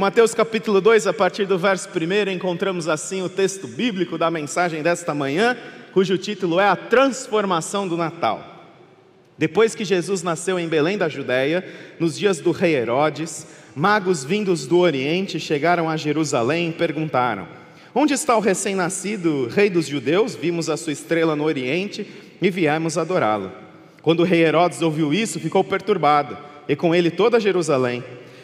Mateus 0.00 0.32
capítulo 0.32 0.80
2, 0.80 1.06
a 1.08 1.12
partir 1.12 1.44
do 1.44 1.58
verso 1.58 1.86
1, 1.86 2.30
encontramos 2.30 2.88
assim 2.88 3.20
o 3.20 3.28
texto 3.28 3.68
bíblico 3.68 4.16
da 4.16 4.30
mensagem 4.30 4.82
desta 4.82 5.12
manhã, 5.12 5.54
cujo 5.92 6.16
título 6.16 6.58
é 6.58 6.66
A 6.66 6.74
Transformação 6.74 7.86
do 7.86 7.98
Natal. 7.98 8.64
Depois 9.36 9.74
que 9.74 9.84
Jesus 9.84 10.22
nasceu 10.22 10.58
em 10.58 10.66
Belém 10.66 10.96
da 10.96 11.06
Judéia, 11.06 11.62
nos 11.98 12.18
dias 12.18 12.40
do 12.40 12.50
rei 12.50 12.76
Herodes, 12.76 13.46
magos 13.76 14.24
vindos 14.24 14.66
do 14.66 14.78
Oriente 14.78 15.38
chegaram 15.38 15.86
a 15.86 15.98
Jerusalém 15.98 16.70
e 16.70 16.72
perguntaram: 16.72 17.46
Onde 17.94 18.14
está 18.14 18.34
o 18.34 18.40
recém-nascido 18.40 19.48
rei 19.48 19.68
dos 19.68 19.86
judeus? 19.86 20.34
Vimos 20.34 20.70
a 20.70 20.78
sua 20.78 20.94
estrela 20.94 21.36
no 21.36 21.44
Oriente 21.44 22.06
e 22.40 22.48
viemos 22.48 22.96
adorá-lo. 22.96 23.52
Quando 24.00 24.20
o 24.20 24.24
rei 24.24 24.46
Herodes 24.46 24.80
ouviu 24.80 25.12
isso, 25.12 25.38
ficou 25.38 25.62
perturbado, 25.62 26.38
e 26.66 26.74
com 26.74 26.94
ele 26.94 27.10
toda 27.10 27.38
Jerusalém. 27.38 28.02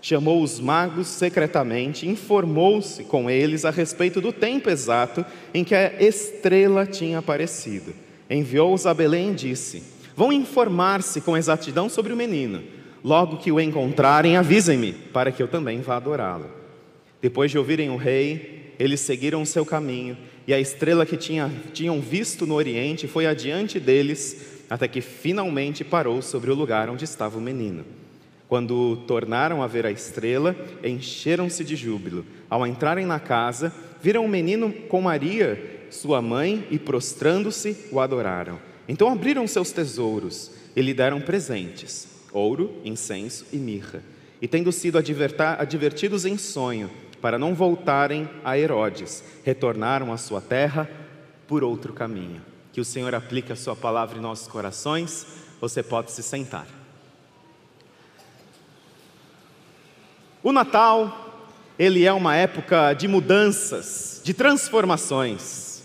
chamou 0.00 0.42
os 0.42 0.58
magos 0.58 1.06
secretamente, 1.08 2.08
informou-se 2.08 3.04
com 3.04 3.30
eles 3.30 3.64
a 3.64 3.70
respeito 3.70 4.20
do 4.20 4.32
tempo 4.32 4.70
exato 4.70 5.24
em 5.52 5.62
que 5.62 5.74
a 5.74 6.02
estrela 6.02 6.86
tinha 6.86 7.18
aparecido. 7.18 7.92
Enviou-os 8.28 8.86
a 8.86 8.94
Belém 8.94 9.32
e 9.32 9.34
disse: 9.34 9.82
Vão 10.16 10.32
informar-se 10.32 11.20
com 11.20 11.36
exatidão 11.36 11.88
sobre 11.88 12.12
o 12.12 12.16
menino. 12.16 12.62
Logo 13.02 13.38
que 13.38 13.50
o 13.50 13.60
encontrarem, 13.60 14.36
avisem-me, 14.36 14.92
para 14.92 15.32
que 15.32 15.42
eu 15.42 15.48
também 15.48 15.80
vá 15.80 15.96
adorá-lo. 15.96 16.50
Depois 17.20 17.50
de 17.50 17.58
ouvirem 17.58 17.90
o 17.90 17.96
rei, 17.96 18.74
eles 18.78 19.00
seguiram 19.00 19.42
o 19.42 19.46
seu 19.46 19.64
caminho, 19.64 20.16
e 20.46 20.54
a 20.54 20.60
estrela 20.60 21.06
que 21.06 21.16
tinha, 21.16 21.50
tinham 21.72 22.00
visto 22.00 22.46
no 22.46 22.54
oriente 22.54 23.06
foi 23.06 23.26
adiante 23.26 23.80
deles, 23.80 24.60
até 24.68 24.86
que 24.86 25.00
finalmente 25.00 25.84
parou 25.84 26.20
sobre 26.22 26.50
o 26.50 26.54
lugar 26.54 26.88
onde 26.88 27.04
estava 27.04 27.38
o 27.38 27.40
menino. 27.40 27.84
Quando 28.50 28.96
tornaram 29.06 29.62
a 29.62 29.68
ver 29.68 29.86
a 29.86 29.92
estrela, 29.92 30.56
encheram-se 30.82 31.62
de 31.62 31.76
júbilo. 31.76 32.26
Ao 32.50 32.66
entrarem 32.66 33.06
na 33.06 33.20
casa, 33.20 33.72
viram 34.02 34.22
o 34.22 34.24
um 34.24 34.28
menino 34.28 34.72
com 34.88 35.00
Maria, 35.00 35.86
sua 35.88 36.20
mãe, 36.20 36.66
e 36.68 36.76
prostrando-se, 36.76 37.76
o 37.92 38.00
adoraram. 38.00 38.58
Então 38.88 39.08
abriram 39.08 39.46
seus 39.46 39.70
tesouros 39.70 40.50
e 40.74 40.82
lhe 40.82 40.92
deram 40.92 41.20
presentes: 41.20 42.08
ouro, 42.32 42.74
incenso 42.84 43.46
e 43.52 43.56
mirra. 43.56 44.02
E 44.42 44.48
tendo 44.48 44.72
sido 44.72 44.98
advertidos 44.98 46.24
em 46.24 46.36
sonho, 46.36 46.90
para 47.22 47.38
não 47.38 47.54
voltarem 47.54 48.28
a 48.42 48.58
Herodes, 48.58 49.22
retornaram 49.44 50.12
à 50.12 50.16
sua 50.16 50.40
terra 50.40 50.90
por 51.46 51.62
outro 51.62 51.92
caminho. 51.92 52.42
Que 52.72 52.80
o 52.80 52.84
Senhor 52.84 53.14
aplique 53.14 53.52
a 53.52 53.56
sua 53.56 53.76
palavra 53.76 54.18
em 54.18 54.20
nossos 54.20 54.48
corações. 54.48 55.24
Você 55.60 55.84
pode 55.84 56.10
se 56.10 56.24
sentar. 56.24 56.79
O 60.42 60.52
Natal, 60.52 61.44
ele 61.78 62.06
é 62.06 62.12
uma 62.12 62.34
época 62.34 62.94
de 62.94 63.06
mudanças, 63.06 64.22
de 64.24 64.32
transformações. 64.32 65.82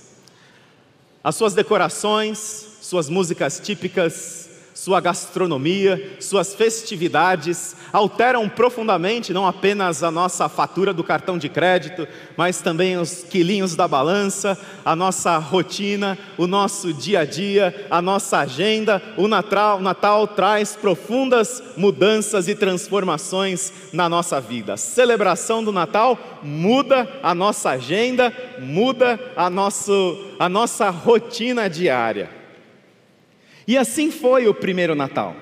As 1.22 1.36
suas 1.36 1.54
decorações, 1.54 2.38
suas 2.82 3.10
músicas 3.10 3.60
típicas, 3.60 4.50
sua 4.76 5.00
gastronomia, 5.00 6.18
suas 6.20 6.54
festividades 6.54 7.78
alteram 7.94 8.50
profundamente 8.50 9.32
não 9.32 9.48
apenas 9.48 10.04
a 10.04 10.12
nossa 10.12 10.50
fatura 10.50 10.94
do 10.94 11.02
cartão 11.02 11.38
de 11.38 11.48
crédito, 11.48 12.06
mas 12.36 12.60
também 12.60 12.98
os 12.98 13.24
quilinhos 13.24 13.74
da 13.74 13.88
balança, 13.88 14.60
a 14.84 14.94
nossa 14.94 15.38
rotina, 15.38 16.18
o 16.38 16.46
nosso 16.46 16.94
dia 16.94 17.22
a 17.22 17.26
dia, 17.26 17.88
a 17.90 18.02
nossa 18.02 18.40
agenda. 18.40 19.02
O 19.16 19.30
Natal, 19.30 19.78
o 19.78 19.82
Natal 19.82 20.28
traz 20.28 20.76
profundas 20.76 21.64
mudanças 21.78 22.50
e 22.50 22.54
transformações 22.54 23.72
na 23.94 24.10
nossa 24.10 24.42
vida. 24.42 24.74
A 24.74 24.78
celebração 24.78 25.64
do 25.64 25.72
Natal 25.72 26.20
muda 26.44 27.10
a 27.24 27.34
nossa 27.34 27.70
agenda, 27.70 28.34
muda 28.60 29.18
a, 29.38 29.50
nosso, 29.50 30.34
a 30.38 30.50
nossa 30.50 30.90
rotina 30.90 31.70
diária. 31.70 32.45
E 33.68 33.78
assim 33.78 34.12
foi 34.12 34.48
o 34.48 34.54
primeiro 34.54 34.96
Natal. 34.96 35.36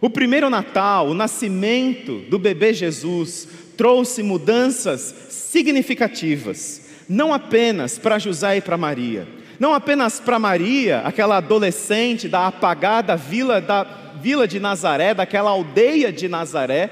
O 0.00 0.10
primeiro 0.10 0.50
Natal, 0.50 1.08
o 1.08 1.14
nascimento 1.14 2.18
do 2.28 2.38
bebê 2.38 2.74
Jesus, 2.74 3.48
trouxe 3.76 4.22
mudanças 4.22 5.00
significativas, 5.30 6.82
não 7.08 7.32
apenas 7.32 7.98
para 7.98 8.18
José 8.18 8.58
e 8.58 8.60
para 8.60 8.76
Maria, 8.76 9.26
não 9.58 9.72
apenas 9.72 10.20
para 10.20 10.38
Maria, 10.38 11.00
aquela 11.00 11.38
adolescente 11.38 12.28
da 12.28 12.46
apagada 12.46 13.16
vila 13.16 13.60
da 13.60 13.82
vila 14.20 14.48
de 14.48 14.58
Nazaré, 14.58 15.14
daquela 15.14 15.50
aldeia 15.50 16.12
de 16.12 16.28
Nazaré, 16.28 16.90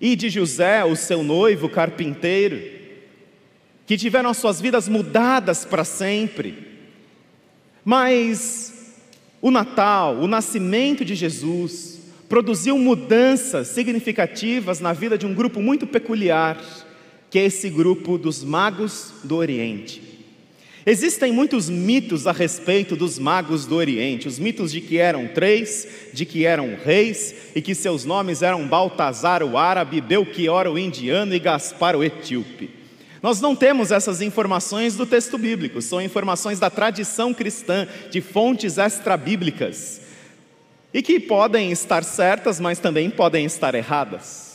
e 0.00 0.14
de 0.14 0.30
José, 0.30 0.84
o 0.84 0.94
seu 0.94 1.22
noivo 1.22 1.68
carpinteiro, 1.68 2.60
que 3.86 3.96
tiveram 3.96 4.32
suas 4.32 4.60
vidas 4.60 4.88
mudadas 4.88 5.64
para 5.64 5.84
sempre. 5.84 6.78
Mas 7.84 8.77
o 9.40 9.50
Natal, 9.50 10.16
o 10.16 10.26
nascimento 10.26 11.04
de 11.04 11.14
Jesus, 11.14 12.00
produziu 12.28 12.76
mudanças 12.78 13.68
significativas 13.68 14.80
na 14.80 14.92
vida 14.92 15.16
de 15.16 15.26
um 15.26 15.34
grupo 15.34 15.60
muito 15.60 15.86
peculiar, 15.86 16.60
que 17.30 17.38
é 17.38 17.44
esse 17.44 17.70
grupo 17.70 18.18
dos 18.18 18.42
magos 18.42 19.12
do 19.24 19.36
Oriente. 19.36 20.02
Existem 20.84 21.32
muitos 21.32 21.68
mitos 21.68 22.26
a 22.26 22.32
respeito 22.32 22.96
dos 22.96 23.18
magos 23.18 23.66
do 23.66 23.76
Oriente, 23.76 24.26
os 24.26 24.38
mitos 24.38 24.72
de 24.72 24.80
que 24.80 24.96
eram 24.96 25.28
três, 25.28 25.86
de 26.14 26.24
que 26.24 26.46
eram 26.46 26.76
reis 26.82 27.34
e 27.54 27.60
que 27.60 27.74
seus 27.74 28.04
nomes 28.06 28.40
eram 28.40 28.66
Baltazar 28.66 29.42
o 29.42 29.58
árabe, 29.58 30.00
Belchior 30.00 30.66
o 30.66 30.78
indiano 30.78 31.34
e 31.34 31.38
Gaspar 31.38 31.94
o 31.94 32.02
etíope. 32.02 32.77
Nós 33.22 33.40
não 33.40 33.56
temos 33.56 33.90
essas 33.90 34.20
informações 34.20 34.94
do 34.94 35.04
texto 35.04 35.36
bíblico, 35.36 35.82
são 35.82 36.00
informações 36.00 36.60
da 36.60 36.70
tradição 36.70 37.34
cristã, 37.34 37.86
de 38.10 38.20
fontes 38.20 38.78
extra-bíblicas, 38.78 40.00
e 40.94 41.02
que 41.02 41.18
podem 41.18 41.70
estar 41.72 42.04
certas, 42.04 42.60
mas 42.60 42.78
também 42.78 43.10
podem 43.10 43.44
estar 43.44 43.74
erradas. 43.74 44.48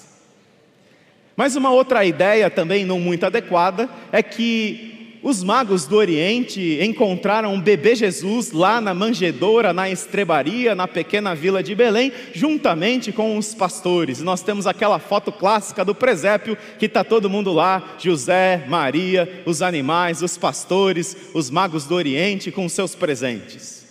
Mas 1.36 1.56
uma 1.56 1.72
outra 1.72 2.06
ideia 2.06 2.50
também 2.50 2.86
não 2.86 3.00
muito 3.00 3.26
adequada 3.26 3.90
é 4.12 4.22
que 4.22 4.93
os 5.24 5.42
magos 5.42 5.86
do 5.86 5.96
Oriente 5.96 6.80
encontraram 6.82 7.54
um 7.54 7.62
bebê 7.62 7.96
Jesus 7.96 8.52
lá 8.52 8.82
na 8.82 8.94
manjedoura, 8.94 9.72
na 9.72 9.90
estrebaria, 9.90 10.76
na 10.76 10.86
pequena 10.86 11.34
vila 11.34 11.64
de 11.64 11.74
Belém, 11.74 12.12
juntamente 12.34 13.10
com 13.14 13.38
os 13.38 13.56
pastores. 13.56 14.22
Nós 14.22 14.44
temos 14.44 14.68
aquela 14.68 15.00
foto 15.00 15.32
clássica 15.32 15.86
do 15.86 15.96
presépio 15.96 16.58
que 16.78 16.88
está 16.88 17.06
todo 17.06 17.30
mundo 17.30 17.54
lá: 17.54 17.96
José, 17.98 18.66
Maria, 18.68 19.42
os 19.46 19.62
animais, 19.62 20.22
os 20.22 20.38
pastores, 20.38 21.16
os 21.34 21.50
magos 21.50 21.86
do 21.86 21.96
Oriente 21.96 22.52
com 22.52 22.68
seus 22.68 22.94
presentes. 22.94 23.82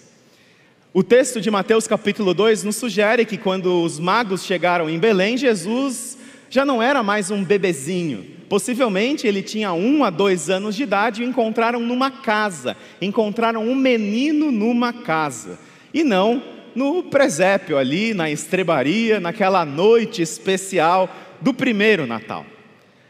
O 0.92 1.02
texto 1.02 1.40
de 1.40 1.50
Mateus 1.50 1.86
capítulo 1.86 2.34
2 2.34 2.64
nos 2.64 2.76
sugere 2.76 3.24
que 3.24 3.38
quando 3.38 3.82
os 3.82 3.98
magos 3.98 4.44
chegaram 4.44 4.90
em 4.90 4.98
Belém, 4.98 5.38
Jesus 5.38 6.18
já 6.50 6.66
não 6.66 6.82
era 6.82 7.02
mais 7.02 7.30
um 7.30 7.42
bebezinho. 7.42 8.41
Possivelmente 8.52 9.26
ele 9.26 9.40
tinha 9.40 9.72
um 9.72 10.04
a 10.04 10.10
dois 10.10 10.50
anos 10.50 10.76
de 10.76 10.82
idade 10.82 11.22
e 11.22 11.24
encontraram 11.24 11.80
numa 11.80 12.10
casa. 12.10 12.76
Encontraram 13.00 13.66
um 13.66 13.74
menino 13.74 14.52
numa 14.52 14.92
casa. 14.92 15.58
E 15.94 16.04
não 16.04 16.42
no 16.74 17.02
presépio 17.02 17.78
ali, 17.78 18.12
na 18.12 18.30
estrebaria, 18.30 19.18
naquela 19.18 19.64
noite 19.64 20.20
especial 20.20 21.08
do 21.40 21.54
primeiro 21.54 22.06
Natal. 22.06 22.44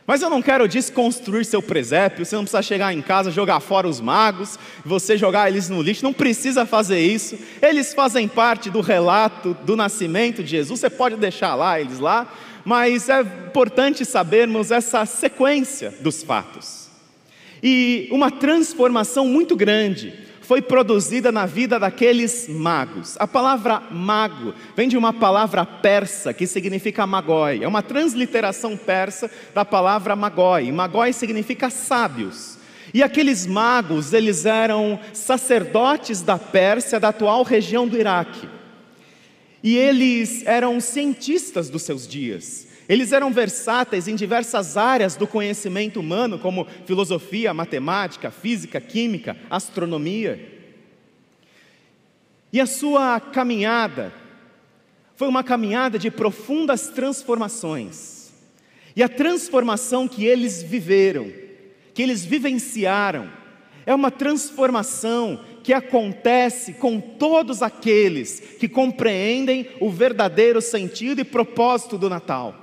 Mas 0.07 0.23
eu 0.23 0.31
não 0.31 0.41
quero 0.43 0.69
desconstruir 0.69 1.45
seu 1.45 1.61
presépio, 1.61 2.25
você 2.25 2.37
não 2.37 2.43
precisa 2.43 2.63
chegar 2.63 2.93
em 2.93 3.01
casa, 3.01 3.31
jogar 3.31 3.59
fora 3.59 3.89
os 3.89 4.01
magos, 4.01 4.59
você 4.85 5.17
jogar 5.17 5.49
eles 5.49 5.69
no 5.69 5.81
lixo, 5.81 6.05
não 6.05 6.13
precisa 6.13 6.67
fazer 6.67 7.01
isso. 7.01 7.37
Eles 7.61 7.95
fazem 7.95 8.29
parte 8.29 8.69
do 8.69 8.81
relato 8.81 9.57
do 9.65 9.75
nascimento 9.75 10.43
de 10.43 10.51
Jesus, 10.51 10.81
você 10.81 10.91
pode 10.91 11.17
deixar 11.17 11.55
lá 11.55 11.81
eles 11.81 11.99
lá, 11.99 12.33
mas 12.65 13.09
é 13.09 13.21
importante 13.21 14.05
sabermos 14.05 14.71
essa 14.71 15.05
sequência 15.07 15.93
dos 16.01 16.23
fatos. 16.23 16.89
E 17.63 18.09
uma 18.11 18.31
transformação 18.31 19.27
muito 19.27 19.55
grande 19.55 20.13
foi 20.43 20.61
produzida 20.61 21.31
na 21.31 21.47
vida 21.47 21.79
daqueles 21.79 22.49
magos. 22.49 23.17
A 23.19 23.27
palavra 23.27 23.81
mago 23.91 24.53
vem 24.77 24.89
de 24.89 24.97
uma 24.97 25.13
palavra 25.13 25.65
persa 25.65 26.35
que 26.35 26.47
significa 26.47 27.07
magói. 27.07 27.63
É 27.63 27.69
uma 27.69 27.83
transliteração 27.83 28.77
persa 28.77 29.31
da 29.55 29.65
palavra 29.65 30.17
magói. 30.17 30.71
Magói 30.73 31.13
significa 31.13 31.71
sábios. 31.71 32.59
E 32.93 33.03
aqueles 33.03 33.47
magos, 33.47 34.13
eles 34.13 34.45
eram 34.45 35.01
sacerdotes 35.13 36.21
da 36.21 36.37
Pérsia, 36.37 37.01
da 37.01 37.09
atual 37.09 37.43
região 37.45 37.89
do 37.89 37.97
Iraque. 37.97 38.49
E 39.63 39.77
eles 39.77 40.45
eram 40.45 40.81
cientistas 40.81 41.71
dos 41.71 41.83
seus 41.83 42.07
dias. 42.07 42.67
Eles 42.89 43.13
eram 43.13 43.33
versáteis 43.33 44.09
em 44.09 44.17
diversas 44.17 44.77
áreas 44.77 45.15
do 45.15 45.27
conhecimento 45.27 46.01
humano, 46.01 46.39
como 46.39 46.67
filosofia, 46.85 47.55
matemática, 47.55 48.31
física, 48.31 48.81
química, 48.81 49.37
astronomia. 49.49 50.61
E 52.53 52.61
a 52.61 52.67
sua 52.67 53.21
caminhada 53.21 54.13
foi 55.15 55.29
uma 55.29 55.45
caminhada 55.45 55.99
de 55.99 56.11
profundas 56.11 56.89
transformações. 56.89 58.33
E 58.97 59.03
a 59.03 59.09
transformação 59.09 60.09
que 60.09 60.27
eles 60.27 60.63
viveram, 60.63 61.33
que 61.95 62.03
eles 62.03 62.25
vivenciaram, 62.25 63.31
é 63.87 63.95
uma 63.95 64.11
transformação 64.11 65.41
que 65.63 65.73
acontece 65.73 66.75
com 66.75 67.01
todos 67.01 67.63
aqueles 67.63 68.41
que 68.59 68.69
compreendem 68.69 69.69
o 69.81 69.91
verdadeiro 69.91 70.61
sentido 70.61 71.21
e 71.21 71.25
propósito 71.25 71.97
do 71.97 72.11
Natal. 72.11 72.55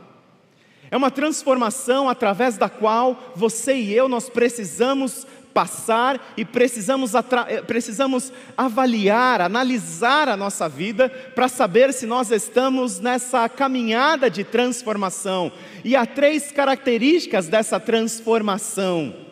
É 0.91 0.97
uma 0.97 1.11
transformação 1.11 2.09
através 2.09 2.57
da 2.57 2.67
qual 2.67 3.31
você 3.35 3.75
e 3.75 3.93
eu 3.93 4.09
nós 4.09 4.29
precisamos 4.29 5.25
passar 5.53 6.33
e 6.37 6.45
precisamos, 6.45 7.13
eh, 7.15 7.61
precisamos 7.61 8.31
avaliar, 8.57 9.41
analisar 9.41 10.29
a 10.29 10.37
nossa 10.37 10.67
vida 10.69 11.09
para 11.35 11.47
saber 11.47 11.93
se 11.93 12.05
nós 12.05 12.31
estamos 12.31 12.99
nessa 12.99 13.47
caminhada 13.49 14.29
de 14.29 14.43
transformação. 14.43 15.51
E 15.83 15.95
há 15.95 16.05
três 16.05 16.51
características 16.51 17.47
dessa 17.47 17.79
transformação 17.79 19.28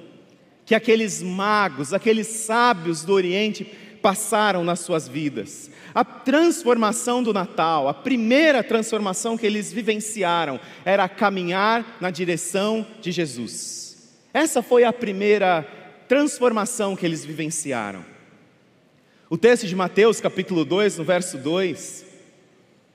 que 0.67 0.75
aqueles 0.75 1.23
magos, 1.23 1.93
aqueles 1.93 2.27
sábios 2.27 3.05
do 3.05 3.13
Oriente 3.13 3.63
passaram 4.01 4.65
nas 4.65 4.81
suas 4.81 5.07
vidas. 5.07 5.71
A 5.95 6.03
transformação 6.03 7.23
do 7.23 7.33
Natal, 7.33 7.87
a 7.87 7.93
primeira 7.93 8.61
transformação 8.61 9.37
que 9.37 9.45
eles 9.45 9.71
vivenciaram 9.71 10.59
era 10.83 11.07
caminhar 11.07 11.97
na 12.01 12.11
direção 12.11 12.85
de 13.01 13.13
Jesus. 13.13 14.13
Essa 14.33 14.61
foi 14.61 14.83
a 14.83 14.91
primeira 14.91 15.65
transformação 16.05 16.97
que 16.97 17.05
eles 17.05 17.23
vivenciaram. 17.23 18.03
O 19.29 19.37
texto 19.37 19.65
de 19.67 19.75
Mateus, 19.75 20.19
capítulo 20.19 20.65
2, 20.65 20.97
no 20.97 21.05
verso 21.05 21.37
2, 21.37 22.05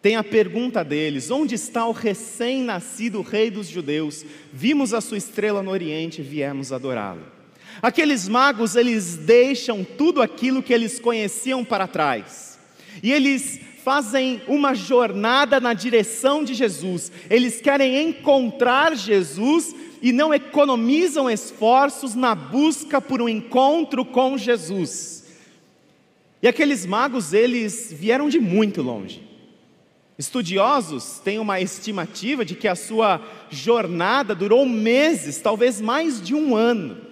tem 0.02 0.16
a 0.16 0.22
pergunta 0.22 0.84
deles: 0.84 1.30
Onde 1.30 1.54
está 1.54 1.86
o 1.86 1.92
recém-nascido 1.92 3.22
rei 3.22 3.50
dos 3.50 3.66
judeus? 3.66 4.26
Vimos 4.52 4.92
a 4.92 5.00
sua 5.00 5.16
estrela 5.16 5.62
no 5.62 5.70
Oriente 5.70 6.20
e 6.20 6.24
viemos 6.24 6.70
adorá-lo. 6.70 7.41
Aqueles 7.80 8.28
magos, 8.28 8.76
eles 8.76 9.16
deixam 9.16 9.84
tudo 9.84 10.20
aquilo 10.20 10.62
que 10.62 10.72
eles 10.72 10.98
conheciam 10.98 11.64
para 11.64 11.86
trás. 11.86 12.58
E 13.02 13.12
eles 13.12 13.60
fazem 13.82 14.40
uma 14.46 14.74
jornada 14.74 15.60
na 15.60 15.74
direção 15.74 16.44
de 16.44 16.54
Jesus. 16.54 17.10
Eles 17.28 17.60
querem 17.60 18.08
encontrar 18.08 18.96
Jesus 18.96 19.74
e 20.00 20.12
não 20.12 20.32
economizam 20.32 21.30
esforços 21.30 22.14
na 22.14 22.34
busca 22.34 23.00
por 23.00 23.20
um 23.20 23.28
encontro 23.28 24.04
com 24.04 24.36
Jesus. 24.38 25.24
E 26.40 26.48
aqueles 26.48 26.84
magos, 26.84 27.32
eles 27.32 27.92
vieram 27.92 28.28
de 28.28 28.40
muito 28.40 28.82
longe. 28.82 29.22
Estudiosos 30.18 31.20
têm 31.24 31.38
uma 31.38 31.60
estimativa 31.60 32.44
de 32.44 32.54
que 32.54 32.68
a 32.68 32.74
sua 32.74 33.20
jornada 33.50 34.34
durou 34.34 34.66
meses, 34.66 35.40
talvez 35.40 35.80
mais 35.80 36.20
de 36.20 36.34
um 36.34 36.54
ano. 36.54 37.11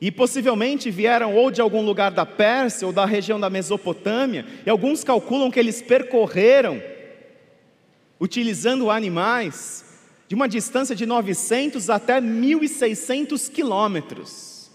E 0.00 0.10
possivelmente 0.10 0.90
vieram 0.90 1.34
ou 1.34 1.50
de 1.50 1.60
algum 1.60 1.82
lugar 1.82 2.10
da 2.10 2.24
Pérsia 2.24 2.86
ou 2.86 2.92
da 2.92 3.04
região 3.04 3.40
da 3.40 3.50
Mesopotâmia, 3.50 4.46
e 4.64 4.70
alguns 4.70 5.02
calculam 5.02 5.50
que 5.50 5.58
eles 5.58 5.82
percorreram, 5.82 6.80
utilizando 8.20 8.90
animais, 8.90 9.84
de 10.28 10.34
uma 10.34 10.48
distância 10.48 10.94
de 10.94 11.06
900 11.06 11.88
até 11.88 12.20
1.600 12.20 13.50
quilômetros, 13.50 14.70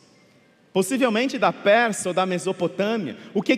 possivelmente 0.74 1.38
da 1.38 1.54
Pérsia 1.54 2.10
ou 2.10 2.14
da 2.14 2.26
Mesopotâmia, 2.26 3.16
o 3.34 3.42
que, 3.42 3.58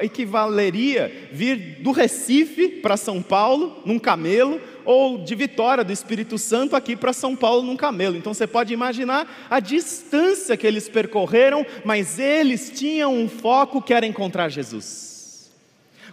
equivaleria 0.00 1.28
vir 1.32 1.80
do 1.82 1.90
Recife 1.90 2.68
para 2.68 2.96
São 2.96 3.20
Paulo 3.20 3.82
num 3.84 3.98
camelo, 3.98 4.60
ou 4.84 5.18
de 5.18 5.34
Vitória 5.34 5.84
do 5.84 5.92
Espírito 5.92 6.38
Santo 6.38 6.76
aqui 6.76 6.96
para 6.96 7.12
São 7.12 7.34
Paulo 7.36 7.62
num 7.62 7.76
camelo. 7.76 8.16
Então 8.16 8.32
você 8.34 8.46
pode 8.46 8.72
imaginar 8.72 9.46
a 9.50 9.60
distância 9.60 10.56
que 10.56 10.66
eles 10.66 10.88
percorreram, 10.88 11.64
mas 11.84 12.18
eles 12.18 12.70
tinham 12.74 13.14
um 13.14 13.28
foco 13.28 13.82
que 13.82 13.94
era 13.94 14.06
encontrar 14.06 14.48
Jesus. 14.48 15.50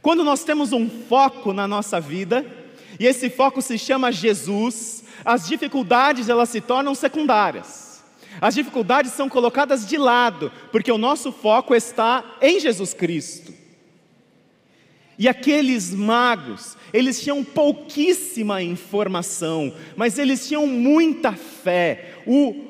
Quando 0.02 0.24
nós 0.24 0.44
temos 0.44 0.72
um 0.72 0.90
foco 0.90 1.52
na 1.54 1.68
nossa 1.68 2.00
vida, 2.00 2.46
e 3.00 3.06
esse 3.06 3.30
foco 3.30 3.62
se 3.62 3.78
chama 3.78 4.12
Jesus, 4.12 5.04
as 5.26 5.48
dificuldades 5.48 6.30
elas 6.30 6.50
se 6.50 6.62
tornam 6.62 6.96
secundárias. 6.96 8.04
As 8.42 8.56
dificuldades 8.56 9.12
são 9.12 9.28
colocadas 9.28 9.86
de 9.86 9.98
lado, 9.98 10.52
porque 10.72 10.92
o 10.92 10.98
nosso 10.98 11.32
foco 11.32 11.76
está 11.76 12.38
em 12.42 12.60
Jesus 12.60 12.94
Cristo. 12.94 13.54
E 15.18 15.28
aqueles 15.28 15.94
magos, 15.94 16.78
eles 16.94 17.22
tinham 17.22 17.44
pouquíssima 17.44 18.62
informação, 18.62 19.74
mas 19.96 20.18
eles 20.18 20.48
tinham 20.48 20.66
muita 20.66 21.34
fé. 21.34 22.16
O 22.26 22.70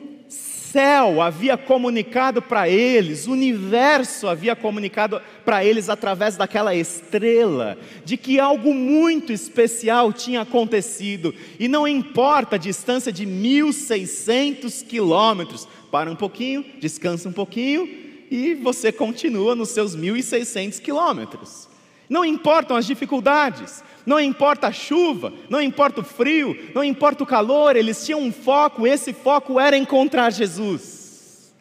céu 0.71 1.21
havia 1.21 1.57
comunicado 1.57 2.41
para 2.41 2.69
eles, 2.69 3.27
o 3.27 3.31
universo 3.31 4.27
havia 4.27 4.55
comunicado 4.55 5.19
para 5.43 5.65
eles 5.65 5.89
através 5.89 6.37
daquela 6.37 6.75
estrela, 6.75 7.77
de 8.05 8.15
que 8.15 8.39
algo 8.39 8.73
muito 8.73 9.33
especial 9.33 10.13
tinha 10.13 10.41
acontecido, 10.41 11.33
e 11.59 11.67
não 11.67 11.87
importa 11.87 12.55
a 12.55 12.59
distância 12.59 13.11
de 13.11 13.25
1.600 13.25 14.85
quilômetros, 14.85 15.67
para 15.91 16.11
um 16.11 16.15
pouquinho, 16.15 16.63
descansa 16.79 17.27
um 17.27 17.33
pouquinho, 17.33 17.89
e 18.29 18.53
você 18.53 18.91
continua 18.91 19.55
nos 19.55 19.69
seus 19.69 19.97
1.600 19.97 20.79
quilômetros. 20.79 21.68
Não 22.09 22.25
importam 22.25 22.75
as 22.75 22.87
dificuldades, 22.87 23.83
não 24.03 24.19
importa 24.19 24.67
a 24.67 24.71
chuva, 24.71 25.31
não 25.47 25.61
importa 25.61 26.01
o 26.01 26.03
frio, 26.03 26.57
não 26.73 26.83
importa 26.83 27.23
o 27.23 27.27
calor, 27.27 27.75
eles 27.75 28.03
tinham 28.03 28.19
um 28.19 28.31
foco, 28.31 28.87
esse 28.87 29.13
foco 29.13 29.59
era 29.59 29.77
encontrar 29.77 30.31
Jesus. 30.31 31.53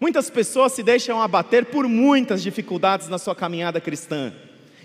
Muitas 0.00 0.30
pessoas 0.30 0.72
se 0.72 0.82
deixam 0.82 1.20
abater 1.20 1.66
por 1.66 1.86
muitas 1.86 2.42
dificuldades 2.42 3.08
na 3.08 3.18
sua 3.18 3.34
caminhada 3.34 3.80
cristã 3.80 4.32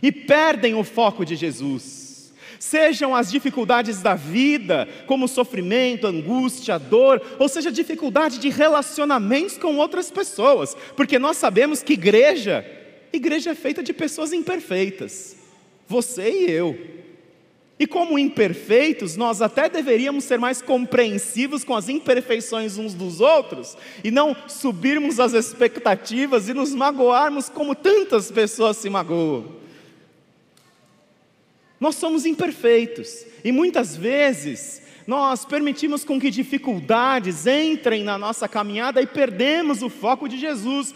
e 0.02 0.12
perdem 0.12 0.76
o 0.76 0.84
foco 0.84 1.24
de 1.24 1.36
Jesus. 1.38 2.34
Sejam 2.60 3.16
as 3.16 3.32
dificuldades 3.32 4.02
da 4.02 4.14
vida, 4.14 4.88
como 5.08 5.28
sofrimento, 5.28 6.06
angústia, 6.08 6.78
dor, 6.78 7.22
ou 7.40 7.50
seja, 7.50 7.72
dificuldade 7.72 8.38
de 8.38 8.50
relacionamentos 8.50 9.58
com 9.58 9.78
outras 9.78 10.12
pessoas, 10.12 10.76
porque 10.96 11.18
nós 11.18 11.38
sabemos 11.38 11.82
que 11.82 11.94
igreja, 11.94 12.66
igreja 13.14 13.52
é 13.52 13.56
feita 13.56 13.82
de 13.84 13.94
pessoas 13.94 14.34
imperfeitas 14.34 15.42
você 15.92 16.30
e 16.30 16.50
eu. 16.50 16.80
E 17.78 17.86
como 17.86 18.18
imperfeitos, 18.18 19.18
nós 19.18 19.42
até 19.42 19.68
deveríamos 19.68 20.24
ser 20.24 20.40
mais 20.40 20.62
compreensivos 20.62 21.64
com 21.64 21.76
as 21.76 21.90
imperfeições 21.90 22.78
uns 22.78 22.94
dos 22.94 23.20
outros 23.20 23.76
e 24.04 24.12
não 24.12 24.36
subirmos 24.48 25.20
as 25.20 25.34
expectativas 25.34 26.48
e 26.48 26.54
nos 26.54 26.74
magoarmos 26.74 27.50
como 27.50 27.76
tantas 27.76 28.32
pessoas 28.32 28.78
se 28.78 28.90
magoam. 28.90 29.60
Nós 31.80 31.96
somos 31.96 32.26
imperfeitos 32.26 33.26
e 33.44 33.52
muitas 33.52 33.98
vezes 33.98 34.84
nós 35.08 35.44
permitimos 35.44 36.06
com 36.06 36.20
que 36.20 36.30
dificuldades 36.30 37.48
entrem 37.48 38.04
na 38.04 38.18
nossa 38.18 38.48
caminhada 38.48 39.02
e 39.02 39.08
perdemos 39.08 39.82
o 39.82 39.90
foco 39.90 40.30
de 40.30 40.38
Jesus. 40.38 40.94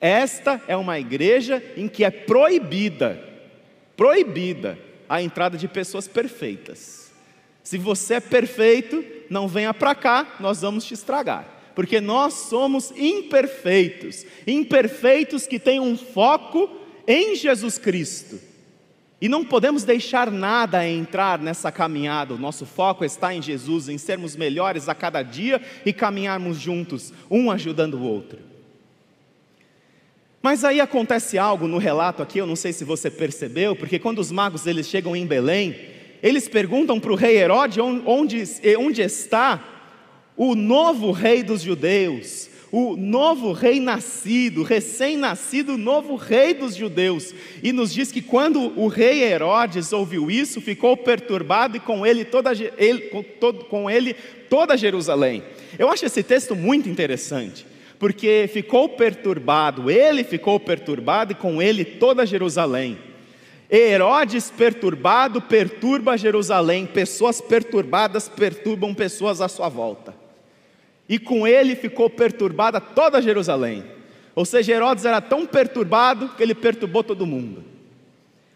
Esta 0.00 0.62
é 0.66 0.76
uma 0.76 0.98
igreja 0.98 1.62
em 1.76 1.88
que 1.88 2.04
é 2.04 2.10
proibida 2.10 3.30
proibida 4.00 4.78
a 5.06 5.20
entrada 5.20 5.58
de 5.58 5.68
pessoas 5.68 6.08
perfeitas. 6.08 7.12
Se 7.62 7.76
você 7.76 8.14
é 8.14 8.20
perfeito, 8.20 9.04
não 9.28 9.46
venha 9.46 9.74
para 9.74 9.94
cá, 9.94 10.36
nós 10.40 10.62
vamos 10.62 10.86
te 10.86 10.94
estragar. 10.94 11.46
Porque 11.74 12.00
nós 12.00 12.32
somos 12.32 12.90
imperfeitos, 12.96 14.24
imperfeitos 14.46 15.46
que 15.46 15.58
têm 15.58 15.80
um 15.80 15.98
foco 15.98 16.70
em 17.06 17.36
Jesus 17.36 17.76
Cristo. 17.76 18.40
E 19.20 19.28
não 19.28 19.44
podemos 19.44 19.84
deixar 19.84 20.30
nada 20.30 20.88
entrar 20.88 21.38
nessa 21.38 21.70
caminhada. 21.70 22.32
O 22.32 22.38
nosso 22.38 22.64
foco 22.64 23.04
está 23.04 23.34
em 23.34 23.42
Jesus, 23.42 23.86
em 23.90 23.98
sermos 23.98 24.34
melhores 24.34 24.88
a 24.88 24.94
cada 24.94 25.22
dia 25.22 25.60
e 25.84 25.92
caminharmos 25.92 26.58
juntos, 26.58 27.12
um 27.30 27.50
ajudando 27.50 27.98
o 27.98 28.02
outro. 28.02 28.49
Mas 30.42 30.64
aí 30.64 30.80
acontece 30.80 31.36
algo 31.36 31.66
no 31.66 31.78
relato 31.78 32.22
aqui, 32.22 32.38
eu 32.38 32.46
não 32.46 32.56
sei 32.56 32.72
se 32.72 32.84
você 32.84 33.10
percebeu, 33.10 33.76
porque 33.76 33.98
quando 33.98 34.20
os 34.20 34.32
magos 34.32 34.66
eles 34.66 34.88
chegam 34.88 35.14
em 35.14 35.26
Belém, 35.26 35.76
eles 36.22 36.48
perguntam 36.48 36.98
para 36.98 37.12
o 37.12 37.16
rei 37.16 37.36
Herodes 37.36 37.78
onde, 37.78 38.42
onde 38.78 39.02
está 39.02 39.62
o 40.36 40.54
novo 40.54 41.10
rei 41.10 41.42
dos 41.42 41.60
judeus, 41.60 42.48
o 42.72 42.96
novo 42.96 43.52
rei 43.52 43.80
nascido, 43.80 44.62
recém-nascido, 44.62 45.76
novo 45.76 46.14
rei 46.14 46.54
dos 46.54 46.76
judeus. 46.76 47.34
E 47.62 47.72
nos 47.72 47.92
diz 47.92 48.12
que 48.12 48.22
quando 48.22 48.78
o 48.78 48.86
rei 48.86 49.22
Herodes 49.24 49.92
ouviu 49.92 50.30
isso, 50.30 50.60
ficou 50.60 50.96
perturbado 50.96 51.76
e 51.76 51.80
com 51.80 52.06
ele 52.06 52.24
toda, 52.24 52.52
ele, 52.78 53.02
com, 53.08 53.22
todo, 53.22 53.64
com 53.64 53.90
ele 53.90 54.14
toda 54.48 54.76
Jerusalém. 54.76 55.42
Eu 55.78 55.90
acho 55.90 56.06
esse 56.06 56.22
texto 56.22 56.54
muito 56.54 56.88
interessante, 56.88 57.66
porque 58.00 58.48
ficou 58.50 58.88
perturbado, 58.88 59.90
ele 59.90 60.24
ficou 60.24 60.58
perturbado 60.58 61.32
e 61.32 61.34
com 61.34 61.60
ele 61.60 61.84
toda 61.84 62.24
Jerusalém. 62.24 62.98
Herodes 63.70 64.50
perturbado 64.50 65.42
perturba 65.42 66.16
Jerusalém, 66.16 66.86
pessoas 66.86 67.42
perturbadas 67.42 68.26
perturbam 68.26 68.94
pessoas 68.94 69.42
à 69.42 69.48
sua 69.48 69.68
volta. 69.68 70.14
E 71.06 71.18
com 71.18 71.46
ele 71.46 71.76
ficou 71.76 72.08
perturbada 72.08 72.80
toda 72.80 73.20
Jerusalém. 73.20 73.84
Ou 74.34 74.46
seja, 74.46 74.72
Herodes 74.72 75.04
era 75.04 75.20
tão 75.20 75.44
perturbado 75.44 76.30
que 76.30 76.42
ele 76.42 76.54
perturbou 76.54 77.04
todo 77.04 77.26
mundo. 77.26 77.62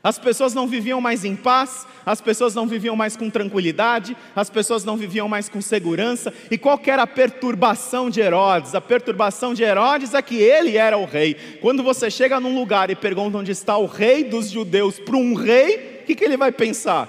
As 0.04 0.18
pessoas 0.18 0.52
não 0.52 0.68
viviam 0.68 1.00
mais 1.00 1.24
em 1.24 1.34
paz, 1.34 1.86
as 2.04 2.20
pessoas 2.20 2.54
não 2.54 2.66
viviam 2.66 2.94
mais 2.94 3.16
com 3.16 3.30
tranquilidade, 3.30 4.14
as 4.36 4.50
pessoas 4.50 4.84
não 4.84 4.98
viviam 4.98 5.26
mais 5.26 5.48
com 5.48 5.62
segurança. 5.62 6.30
E 6.50 6.58
qual 6.58 6.78
era 6.84 7.04
a 7.04 7.06
perturbação 7.06 8.10
de 8.10 8.20
Herodes? 8.20 8.74
A 8.74 8.82
perturbação 8.82 9.54
de 9.54 9.62
Herodes 9.62 10.12
é 10.12 10.20
que 10.20 10.36
ele 10.36 10.76
era 10.76 10.98
o 10.98 11.06
rei. 11.06 11.58
Quando 11.62 11.82
você 11.82 12.10
chega 12.10 12.38
num 12.38 12.54
lugar 12.54 12.90
e 12.90 12.94
pergunta 12.94 13.38
onde 13.38 13.50
está 13.50 13.78
o 13.78 13.86
rei 13.86 14.24
dos 14.24 14.50
judeus 14.50 14.98
para 14.98 15.16
um 15.16 15.32
rei, 15.32 16.00
o 16.02 16.04
que, 16.04 16.14
que 16.14 16.24
ele 16.24 16.36
vai 16.36 16.52
pensar? 16.52 17.08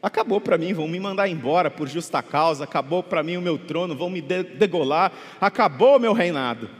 Acabou 0.00 0.40
para 0.40 0.56
mim, 0.56 0.72
vão 0.72 0.86
me 0.86 1.00
mandar 1.00 1.28
embora 1.28 1.68
por 1.68 1.88
justa 1.88 2.22
causa, 2.22 2.62
acabou 2.62 3.02
para 3.02 3.24
mim 3.24 3.36
o 3.36 3.42
meu 3.42 3.58
trono, 3.58 3.96
vão 3.96 4.08
me 4.08 4.20
degolar, 4.20 5.10
acabou 5.40 5.96
o 5.96 5.98
meu 5.98 6.12
reinado. 6.12 6.70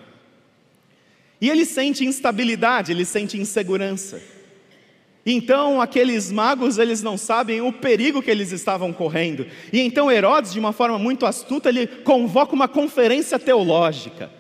E 1.41 1.51
ele 1.51 1.65
sente 1.65 2.05
instabilidade, 2.05 2.93
ele 2.93 3.05
sente 3.05 3.37
insegurança. 3.37 4.38
Então 5.31 5.79
aqueles 5.79 6.33
magos, 6.33 6.79
eles 6.79 7.03
não 7.03 7.19
sabem 7.19 7.61
o 7.61 7.71
perigo 7.71 8.23
que 8.23 8.31
eles 8.31 8.51
estavam 8.51 8.95
correndo. 8.95 9.47
E 9.71 9.79
então 9.79 10.11
Herodes, 10.11 10.55
de 10.55 10.59
uma 10.59 10.73
forma 10.73 10.99
muito 10.99 11.27
astuta, 11.27 11.69
ele 11.69 11.87
convoca 11.87 12.55
uma 12.55 12.67
conferência 12.67 13.39
teológica. 13.39 14.31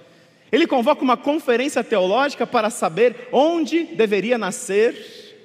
Ele 0.51 0.67
convoca 0.67 1.03
uma 1.03 1.15
conferência 1.15 1.85
teológica 1.85 2.47
para 2.47 2.71
saber 2.71 3.29
onde 3.31 3.85
deveria 3.85 4.39
nascer 4.39 5.37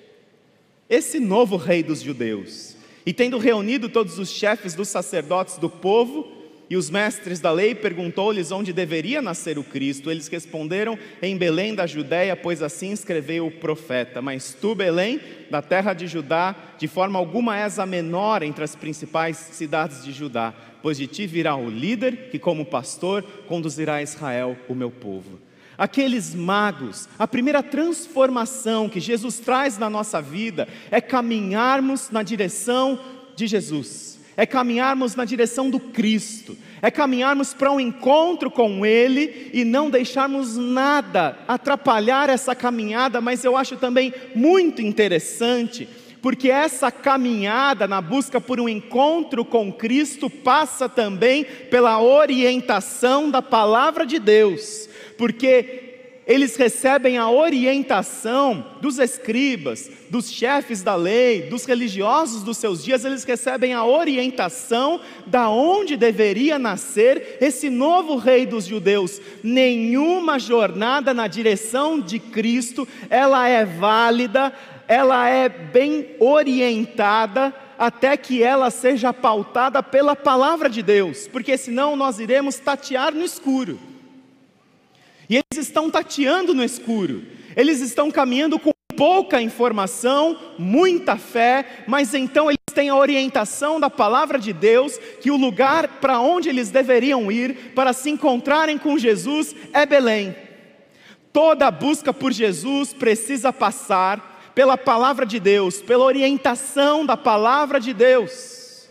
esse 0.90 1.20
novo 1.20 1.58
rei 1.58 1.84
dos 1.84 2.00
judeus. 2.00 2.78
E 3.06 3.12
tendo 3.12 3.38
reunido 3.38 3.90
todos 3.90 4.18
os 4.18 4.30
chefes 4.30 4.74
dos 4.74 4.88
sacerdotes 4.88 5.58
do 5.58 5.70
povo, 5.70 6.26
e 6.70 6.77
os 6.77 6.89
mestres 6.89 7.39
da 7.39 7.51
lei 7.51 7.75
perguntou-lhes 7.75 8.51
onde 8.51 8.72
deveria 8.72 9.22
nascer 9.22 9.60
o 9.60 9.63
Cristo. 9.63 10.10
Eles 10.10 10.27
responderam: 10.27 10.98
Em 11.22 11.38
Belém 11.38 11.75
da 11.75 11.86
Judéia, 11.86 12.36
pois 12.36 12.62
assim 12.62 12.91
escreveu 12.91 13.48
o 13.48 13.51
profeta. 13.51 14.22
Mas 14.22 14.55
tu, 14.60 14.74
Belém, 14.74 15.20
da 15.51 15.62
terra 15.62 15.93
de 15.93 16.08
Judá, 16.08 16.55
de 16.77 16.88
forma 16.88 17.20
alguma 17.20 17.58
és 17.58 17.79
a 17.79 17.86
menor 17.86 18.43
entre 18.43 18.63
as 18.63 18.75
principais 18.75 19.38
cidades 19.38 20.03
de 20.03 20.12
Judá, 20.12 20.53
pois 20.82 20.98
de 20.98 21.05
ti 21.05 21.27
virá 21.27 21.55
o 21.55 21.70
líder 21.70 22.29
que, 22.32 22.39
como 22.39 22.65
pastor, 22.65 23.24
conduzirá 23.48 23.96
a 23.96 24.03
Israel, 24.03 24.58
o 24.70 24.74
meu 24.74 24.89
povo. 24.89 25.39
Aqueles 25.77 26.34
magos, 26.34 27.10
a 27.20 27.27
primeira 27.27 27.62
transformação 27.62 28.88
que 28.88 29.00
Jesus 29.00 29.39
traz 29.39 29.77
na 29.77 29.89
nossa 29.89 30.22
vida 30.22 30.67
é 30.89 31.01
caminharmos 31.01 32.10
na 32.10 32.24
direção 32.24 33.00
de 33.36 33.48
Jesus 33.48 34.12
é 34.36 34.46
caminharmos 34.46 35.16
na 35.16 35.25
direção 35.25 35.70
do 35.70 35.80
Cristo, 35.80 36.58
é 36.82 36.90
caminharmos 36.90 37.54
para 37.54 37.72
um 37.72 37.80
encontro 37.80 38.50
com 38.50 38.86
Ele 38.86 39.50
e 39.54 39.63
não 39.63 39.90
deixarmos 39.90 40.58
nada 40.58 41.38
atrapalhar 41.48 42.30
essa 42.30 42.56
caminhada, 42.56 43.22
mas 43.22 43.44
eu 43.44 43.56
acho 43.56 43.78
também 43.78 44.13
muito 44.36 44.82
interessante, 44.82 45.88
porque 46.22 46.50
essa 46.50 46.90
caminhada 46.92 47.88
na 47.88 48.02
busca 48.02 48.40
por 48.40 48.60
um 48.60 48.70
encontro 48.70 49.44
com 49.44 49.72
Cristo 49.72 50.30
passa 50.30 50.88
também 50.90 51.44
pela 51.44 52.02
orientação 52.02 53.30
da 53.30 53.42
palavra 53.42 54.06
de 54.06 54.20
Deus, 54.20 54.90
porque 55.18 55.83
eles 56.25 56.56
recebem 56.56 57.18
a 57.18 57.30
orientação 57.30 58.65
dos 58.80 58.98
escribas, 58.98 59.92
dos 60.10 60.32
chefes 60.32 60.82
da 60.82 60.96
lei, 60.96 61.44
dos 61.44 61.65
religiosos 61.65 62.44
dos 62.44 62.58
seus 62.58 62.84
dias, 62.84 63.03
eles 63.03 63.24
recebem 63.24 63.74
a 63.74 63.84
orientação 63.84 65.01
da 65.25 65.50
onde 65.50 65.98
deveria 65.98 66.58
nascer 66.58 67.38
esse 67.42 67.70
novo 67.70 68.15
rei 68.15 68.46
dos 68.46 68.65
judeus. 68.65 69.20
Nenhuma 69.44 70.39
jornada 70.39 71.13
na 71.13 71.27
direção 71.27 72.00
de 72.00 72.20
Cristo, 72.20 72.88
ela 73.10 73.48
é 73.48 73.65
válida, 73.65 74.53
ela 74.88 75.27
é 75.27 75.50
bem 75.50 76.15
orientada 76.20 77.53
até 77.77 78.15
que 78.15 78.42
ela 78.42 78.70
seja 78.70 79.12
pautada 79.12 79.84
pela 79.84 80.15
palavra 80.15 80.70
de 80.70 80.82
Deus, 80.82 81.27
porque 81.27 81.58
senão 81.58 81.96
nós 81.98 82.20
iremos 82.20 82.58
tatear 82.58 83.13
no 83.13 83.25
escuro. 83.25 83.93
E 85.30 85.36
eles 85.36 85.68
estão 85.68 85.89
tateando 85.89 86.53
no 86.53 86.63
escuro, 86.63 87.24
eles 87.56 87.80
estão 87.80 88.12
caminhando 88.12 88.60
com 88.60 88.72
pouca 88.96 89.42
informação, 89.42 90.38
muita 90.58 91.18
fé, 91.18 91.84
mas 91.88 92.13
então 92.13 92.50
eles 92.50 92.58
têm 92.74 92.89
a 92.89 92.96
orientação 92.96 93.80
da 93.80 93.89
palavra 93.89 94.39
de 94.39 94.53
Deus 94.53 94.98
que 95.22 95.32
o 95.32 95.38
lugar 95.38 96.00
para 96.00 96.20
onde 96.20 96.50
eles 96.50 96.70
deveriam 96.70 97.32
ir 97.32 97.74
para 97.75 97.94
se 97.94 98.10
encontrarem 98.10 98.77
com 98.77 98.98
Jesus 98.98 99.56
é 99.74 99.86
Belém. 99.86 100.36
Toda 101.32 101.72
busca 101.72 102.13
por 102.13 102.32
Jesus 102.32 102.94
precisa 102.94 103.51
passar 103.51 104.51
pela 104.53 104.77
palavra 104.77 105.25
de 105.25 105.39
Deus, 105.39 105.82
pela 105.82 106.06
orientação 106.06 107.06
da 107.06 107.18
palavra 107.18 107.80
de 107.80 107.92
Deus. 107.94 108.88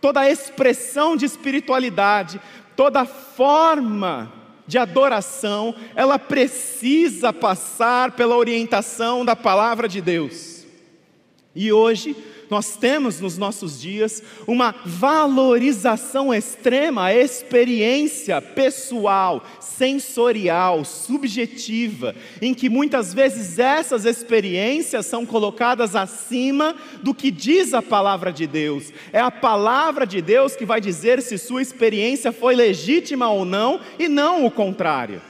Toda 0.00 0.28
expressão 0.28 1.16
de 1.16 1.24
espiritualidade, 1.24 2.40
toda 2.76 3.04
forma 3.04 4.32
de 4.68 4.76
adoração, 4.76 5.74
ela 5.96 6.18
precisa 6.18 7.32
passar 7.32 8.12
pela 8.12 8.36
orientação 8.36 9.24
da 9.24 9.34
palavra 9.34 9.88
de 9.88 10.02
Deus. 10.02 10.66
E 11.54 11.72
hoje, 11.72 12.14
nós 12.50 12.76
temos 12.76 13.20
nos 13.20 13.36
nossos 13.36 13.80
dias 13.80 14.22
uma 14.46 14.74
valorização 14.84 16.32
extrema, 16.32 17.04
a 17.04 17.14
experiência 17.14 18.40
pessoal, 18.40 19.44
sensorial, 19.60 20.84
subjetiva, 20.84 22.14
em 22.40 22.54
que 22.54 22.68
muitas 22.68 23.12
vezes 23.12 23.58
essas 23.58 24.04
experiências 24.04 25.06
são 25.06 25.26
colocadas 25.26 25.94
acima 25.94 26.74
do 27.02 27.14
que 27.14 27.30
diz 27.30 27.74
a 27.74 27.82
palavra 27.82 28.32
de 28.32 28.46
Deus. 28.46 28.92
É 29.12 29.20
a 29.20 29.30
palavra 29.30 30.06
de 30.06 30.22
Deus 30.22 30.56
que 30.56 30.64
vai 30.64 30.80
dizer 30.80 31.20
se 31.22 31.36
sua 31.36 31.62
experiência 31.62 32.32
foi 32.32 32.54
legítima 32.54 33.28
ou 33.30 33.44
não, 33.44 33.80
e 33.98 34.08
não 34.08 34.44
o 34.44 34.50
contrário. 34.50 35.20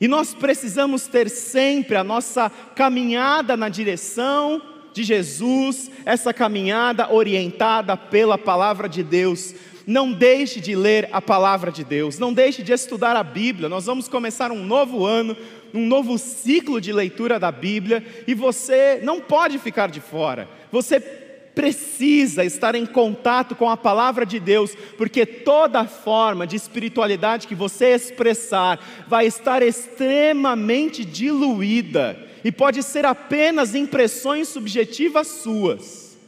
E 0.00 0.08
nós 0.08 0.34
precisamos 0.34 1.06
ter 1.06 1.30
sempre 1.30 1.96
a 1.96 2.04
nossa 2.04 2.50
caminhada 2.50 3.56
na 3.56 3.68
direção 3.68 4.60
de 4.94 5.02
Jesus, 5.02 5.90
essa 6.06 6.32
caminhada 6.32 7.12
orientada 7.12 7.96
pela 7.96 8.38
palavra 8.38 8.88
de 8.88 9.02
Deus. 9.02 9.52
Não 9.84 10.12
deixe 10.12 10.60
de 10.60 10.74
ler 10.76 11.08
a 11.12 11.20
palavra 11.20 11.70
de 11.70 11.84
Deus, 11.84 12.18
não 12.18 12.32
deixe 12.32 12.62
de 12.62 12.72
estudar 12.72 13.16
a 13.16 13.24
Bíblia. 13.24 13.68
Nós 13.68 13.84
vamos 13.84 14.08
começar 14.08 14.52
um 14.52 14.64
novo 14.64 15.04
ano, 15.04 15.36
um 15.74 15.84
novo 15.84 16.16
ciclo 16.16 16.80
de 16.80 16.92
leitura 16.92 17.40
da 17.40 17.50
Bíblia 17.50 18.06
e 18.26 18.34
você 18.34 19.00
não 19.02 19.20
pode 19.20 19.58
ficar 19.58 19.90
de 19.90 20.00
fora. 20.00 20.48
Você 20.70 21.00
precisa 21.00 22.44
estar 22.44 22.76
em 22.76 22.86
contato 22.86 23.56
com 23.56 23.68
a 23.68 23.76
palavra 23.76 24.24
de 24.24 24.38
Deus, 24.38 24.76
porque 24.96 25.26
toda 25.26 25.84
forma 25.86 26.46
de 26.46 26.54
espiritualidade 26.54 27.48
que 27.48 27.54
você 27.54 27.94
expressar 27.94 28.78
vai 29.08 29.26
estar 29.26 29.60
extremamente 29.60 31.04
diluída 31.04 32.32
e 32.44 32.52
pode 32.52 32.82
ser 32.82 33.06
apenas 33.06 33.74
impressões 33.74 34.48
subjetivas 34.48 35.26
suas, 35.26 36.18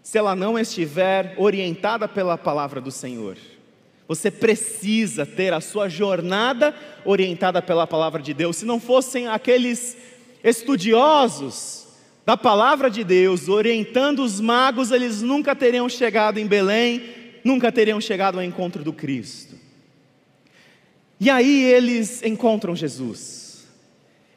se 0.00 0.16
ela 0.16 0.36
não 0.36 0.56
estiver 0.56 1.34
orientada 1.36 2.06
pela 2.06 2.38
palavra 2.38 2.80
do 2.80 2.92
Senhor. 2.92 3.36
Você 4.06 4.30
precisa 4.30 5.26
ter 5.26 5.52
a 5.52 5.60
sua 5.60 5.88
jornada 5.88 6.74
orientada 7.04 7.60
pela 7.60 7.86
palavra 7.86 8.22
de 8.22 8.32
Deus. 8.32 8.56
Se 8.56 8.64
não 8.64 8.80
fossem 8.80 9.26
aqueles 9.26 9.98
estudiosos 10.42 11.88
da 12.24 12.36
palavra 12.36 12.88
de 12.88 13.04
Deus 13.04 13.48
orientando 13.48 14.20
os 14.20 14.40
magos, 14.40 14.92
eles 14.92 15.20
nunca 15.20 15.54
teriam 15.54 15.88
chegado 15.88 16.38
em 16.38 16.46
Belém, 16.46 17.02
nunca 17.44 17.70
teriam 17.70 18.00
chegado 18.00 18.38
ao 18.38 18.44
encontro 18.44 18.82
do 18.82 18.94
Cristo. 18.94 19.56
E 21.20 21.28
aí 21.28 21.64
eles 21.64 22.22
encontram 22.22 22.74
Jesus 22.74 23.47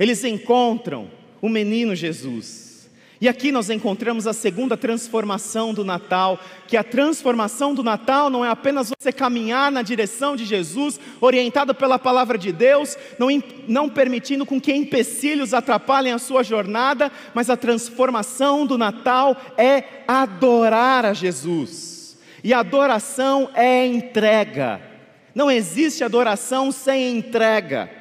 eles 0.02 0.24
encontram 0.24 1.12
o 1.40 1.48
menino 1.48 1.96
Jesus. 1.96 2.90
E 3.22 3.30
aqui 3.30 3.52
nós 3.52 3.70
encontramos 3.70 4.26
a 4.26 4.34
segunda 4.34 4.76
transformação 4.76 5.76
do 5.76 5.86
Natal, 5.86 6.40
que 6.68 6.76
a 6.76 6.84
transformação 6.84 7.76
do 7.76 7.84
Natal 7.84 8.28
não 8.28 8.44
é 8.44 8.50
apenas 8.50 8.90
você 8.90 9.12
caminhar 9.12 9.72
na 9.72 9.84
direção 9.84 10.36
de 10.36 10.44
Jesus, 10.44 11.00
orientado 11.22 11.76
pela 11.76 12.00
palavra 12.00 12.36
de 12.36 12.52
Deus, 12.52 12.98
não, 13.20 13.28
não 13.68 13.88
permitindo 13.88 14.44
com 14.44 14.60
que 14.60 14.74
empecilhos 14.74 15.54
atrapalhem 15.54 16.14
a 16.14 16.18
sua 16.18 16.42
jornada, 16.42 17.12
mas 17.36 17.48
a 17.52 17.56
transformação 17.56 18.66
do 18.66 18.80
Natal 18.80 19.38
é 19.56 19.84
adorar 20.08 21.06
a 21.06 21.14
Jesus. 21.14 22.18
E 22.44 22.56
adoração 22.56 23.52
é 23.54 23.86
entrega. 23.86 24.82
Não 25.36 25.52
existe 25.52 26.04
adoração 26.04 26.72
sem 26.72 27.16
entrega. 27.18 28.01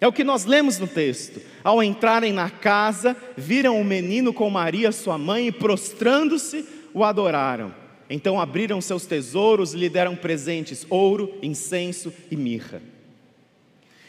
É 0.00 0.08
o 0.08 0.12
que 0.12 0.24
nós 0.24 0.46
lemos 0.46 0.78
no 0.78 0.86
texto. 0.86 1.40
Ao 1.62 1.82
entrarem 1.82 2.32
na 2.32 2.48
casa, 2.48 3.14
viram 3.36 3.78
o 3.78 3.84
menino 3.84 4.32
com 4.32 4.48
Maria, 4.48 4.90
sua 4.92 5.18
mãe, 5.18 5.48
e 5.48 5.52
prostrando-se, 5.52 6.64
o 6.94 7.04
adoraram. 7.04 7.74
Então 8.08 8.40
abriram 8.40 8.80
seus 8.80 9.04
tesouros 9.04 9.74
e 9.74 9.76
lhe 9.76 9.88
deram 9.88 10.16
presentes: 10.16 10.86
ouro, 10.88 11.34
incenso 11.42 12.12
e 12.30 12.36
mirra. 12.36 12.82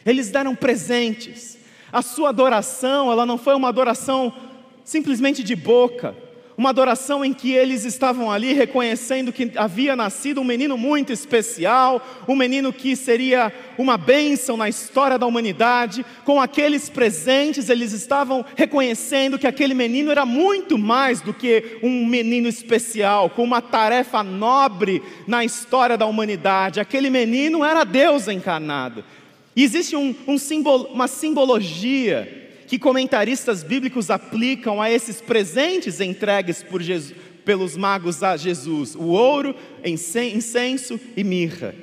Eles 0.04 0.30
deram 0.30 0.56
presentes. 0.56 1.58
A 1.92 2.00
sua 2.00 2.30
adoração, 2.30 3.12
ela 3.12 3.26
não 3.26 3.36
foi 3.36 3.54
uma 3.54 3.68
adoração 3.68 4.32
simplesmente 4.82 5.44
de 5.44 5.54
boca, 5.54 6.16
uma 6.56 6.70
adoração 6.70 7.24
em 7.24 7.32
que 7.32 7.52
eles 7.52 7.84
estavam 7.84 8.30
ali 8.30 8.52
reconhecendo 8.52 9.32
que 9.32 9.52
havia 9.56 9.96
nascido 9.96 10.40
um 10.40 10.44
menino 10.44 10.76
muito 10.76 11.12
especial, 11.12 12.06
um 12.28 12.36
menino 12.36 12.72
que 12.72 12.94
seria 12.94 13.52
uma 13.78 13.96
bênção 13.96 14.56
na 14.56 14.68
história 14.68 15.18
da 15.18 15.26
humanidade. 15.26 16.04
Com 16.24 16.40
aqueles 16.40 16.90
presentes, 16.90 17.68
eles 17.68 17.92
estavam 17.92 18.44
reconhecendo 18.54 19.38
que 19.38 19.46
aquele 19.46 19.74
menino 19.74 20.10
era 20.10 20.26
muito 20.26 20.76
mais 20.76 21.20
do 21.20 21.32
que 21.32 21.78
um 21.82 22.06
menino 22.06 22.48
especial, 22.48 23.30
com 23.30 23.42
uma 23.42 23.62
tarefa 23.62 24.22
nobre 24.22 25.02
na 25.26 25.44
história 25.44 25.96
da 25.96 26.06
humanidade. 26.06 26.80
Aquele 26.80 27.08
menino 27.08 27.64
era 27.64 27.84
Deus 27.84 28.28
encarnado. 28.28 29.04
E 29.54 29.64
existe 29.64 29.96
um, 29.96 30.14
um 30.26 30.38
simbolo, 30.38 30.84
uma 30.92 31.06
simbologia 31.06 32.41
que 32.72 32.78
comentaristas 32.78 33.62
bíblicos 33.62 34.08
aplicam 34.08 34.80
a 34.80 34.90
esses 34.90 35.20
presentes 35.20 36.00
entregues 36.00 36.64
Jesus, 36.80 37.14
pelos 37.44 37.76
magos 37.76 38.22
a 38.22 38.34
Jesus: 38.34 38.94
o 38.94 39.08
ouro, 39.08 39.54
incenso 39.84 40.98
e 41.14 41.22
mirra. 41.22 41.74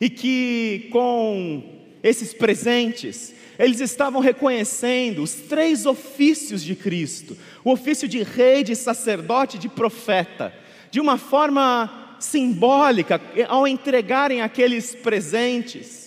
E 0.00 0.10
que 0.10 0.88
com 0.90 1.62
esses 2.02 2.34
presentes, 2.34 3.32
eles 3.56 3.78
estavam 3.78 4.20
reconhecendo 4.20 5.22
os 5.22 5.34
três 5.34 5.86
ofícios 5.86 6.60
de 6.60 6.74
Cristo: 6.74 7.38
o 7.62 7.70
ofício 7.70 8.08
de 8.08 8.24
rei, 8.24 8.64
de 8.64 8.74
sacerdote, 8.74 9.58
de 9.58 9.68
profeta, 9.68 10.52
de 10.90 10.98
uma 10.98 11.18
forma 11.18 12.16
simbólica, 12.18 13.20
ao 13.46 13.68
entregarem 13.68 14.40
aqueles 14.40 14.92
presentes 14.92 16.05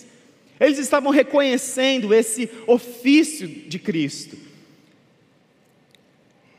eles 0.60 0.78
estavam 0.78 1.10
reconhecendo 1.10 2.12
esse 2.12 2.50
ofício 2.66 3.48
de 3.48 3.78
Cristo. 3.78 4.36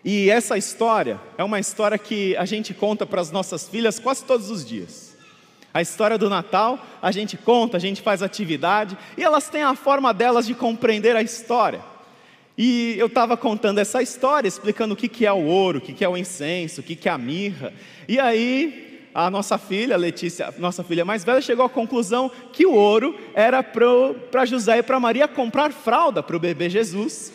E 0.04 0.32
essa 0.32 0.58
história 0.58 1.22
é 1.38 1.44
uma 1.44 1.60
história 1.60 1.98
que 1.98 2.36
a 2.36 2.46
gente 2.46 2.74
conta 2.74 3.06
para 3.06 3.22
as 3.22 3.30
nossas 3.30 3.70
filhas 3.70 4.00
quase 4.00 4.26
todos 4.26 4.50
os 4.50 4.66
dias. 4.66 5.16
A 5.72 5.82
história 5.82 6.18
do 6.18 6.30
Natal, 6.30 6.84
a 7.02 7.12
gente 7.12 7.38
conta, 7.38 7.78
a 7.78 7.80
gente 7.80 8.02
faz 8.02 8.24
atividade, 8.24 8.98
e 9.16 9.24
elas 9.24 9.48
têm 9.48 9.62
a 9.62 9.76
forma 9.76 10.14
delas 10.14 10.48
de 10.48 10.56
compreender 10.56 11.16
a 11.16 11.22
história. 11.22 11.82
E 12.58 12.96
eu 12.98 13.08
estava 13.08 13.38
contando 13.38 13.78
essa 13.78 14.02
história, 14.02 14.48
explicando 14.48 14.96
o 14.96 14.98
que, 14.98 15.08
que 15.08 15.26
é 15.26 15.32
o 15.32 15.46
ouro, 15.46 15.78
o 15.78 15.82
que, 15.82 15.94
que 15.94 16.04
é 16.04 16.10
o 16.10 16.18
incenso, 16.18 16.82
o 16.82 16.84
que, 16.84 16.96
que 16.96 17.08
é 17.08 17.12
a 17.12 17.18
mirra. 17.18 17.72
E 18.08 18.20
aí 18.20 18.91
a 19.14 19.30
nossa 19.30 19.58
filha, 19.58 19.98
Letícia, 19.98 20.54
nossa 20.58 20.84
filha 20.84 21.04
mais 21.04 21.24
velha, 21.24 21.42
chegou 21.42 21.66
à 21.66 21.70
conclusão 21.70 22.32
que 22.54 22.66
o 22.66 22.74
ouro 22.74 23.18
era 23.34 23.62
para 23.62 24.46
José 24.46 24.78
e 24.78 24.84
para 24.84 25.00
Maria 25.00 25.28
comprar 25.28 25.72
fralda 25.72 26.24
para 26.24 26.36
o 26.36 26.40
bebê 26.40 26.70
Jesus, 26.70 27.34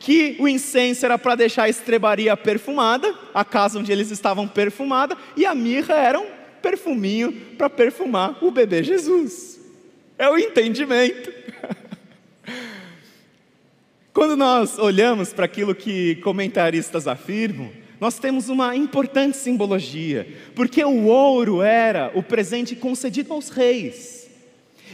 que 0.00 0.36
o 0.38 0.48
incenso 0.48 1.04
era 1.06 1.18
para 1.18 1.36
deixar 1.36 1.64
a 1.64 1.68
estrebaria 1.68 2.36
perfumada, 2.36 3.14
a 3.32 3.44
casa 3.44 3.78
onde 3.78 3.92
eles 3.92 4.10
estavam 4.10 4.48
perfumada, 4.48 5.16
e 5.36 5.46
a 5.46 5.54
mirra 5.54 5.94
era 5.94 6.18
um 6.18 6.26
perfuminho 6.60 7.32
para 7.56 7.70
perfumar 7.70 8.38
o 8.42 8.50
bebê 8.50 8.82
Jesus. 8.82 9.60
É 10.18 10.28
o 10.28 10.38
entendimento. 10.38 11.32
Quando 14.12 14.36
nós 14.36 14.78
olhamos 14.78 15.32
para 15.32 15.44
aquilo 15.44 15.74
que 15.74 16.16
comentaristas 16.16 17.08
afirmam, 17.08 17.70
nós 18.00 18.18
temos 18.18 18.48
uma 18.48 18.76
importante 18.76 19.36
simbologia, 19.36 20.26
porque 20.54 20.84
o 20.84 21.04
ouro 21.06 21.62
era 21.62 22.10
o 22.14 22.22
presente 22.22 22.74
concedido 22.74 23.32
aos 23.32 23.48
reis. 23.48 24.24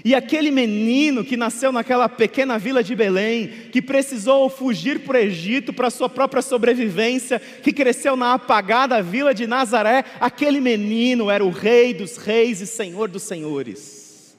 E 0.05 0.15
aquele 0.15 0.51
menino 0.51 1.25
que 1.25 1.37
nasceu 1.37 1.71
naquela 1.73 2.09
pequena 2.09 2.59
vila 2.59 2.83
de 2.83 2.95
Belém, 2.95 3.49
que 3.71 3.83
precisou 3.83 4.49
fugir 4.49 5.01
para 5.01 5.19
o 5.19 5.21
Egito 5.21 5.73
para 5.73 5.91
sua 5.91 6.09
própria 6.09 6.41
sobrevivência, 6.41 7.39
que 7.39 7.73
cresceu 7.73 8.17
na 8.17 8.35
apagada 8.35 9.03
vila 9.03 9.35
de 9.35 9.47
Nazaré, 9.47 10.05
aquele 10.19 10.61
menino 10.61 11.31
era 11.31 11.45
o 11.45 11.51
rei 11.51 11.93
dos 11.93 12.17
reis 12.17 12.61
e 12.61 12.67
senhor 12.67 13.09
dos 13.09 13.25
senhores. 13.25 14.37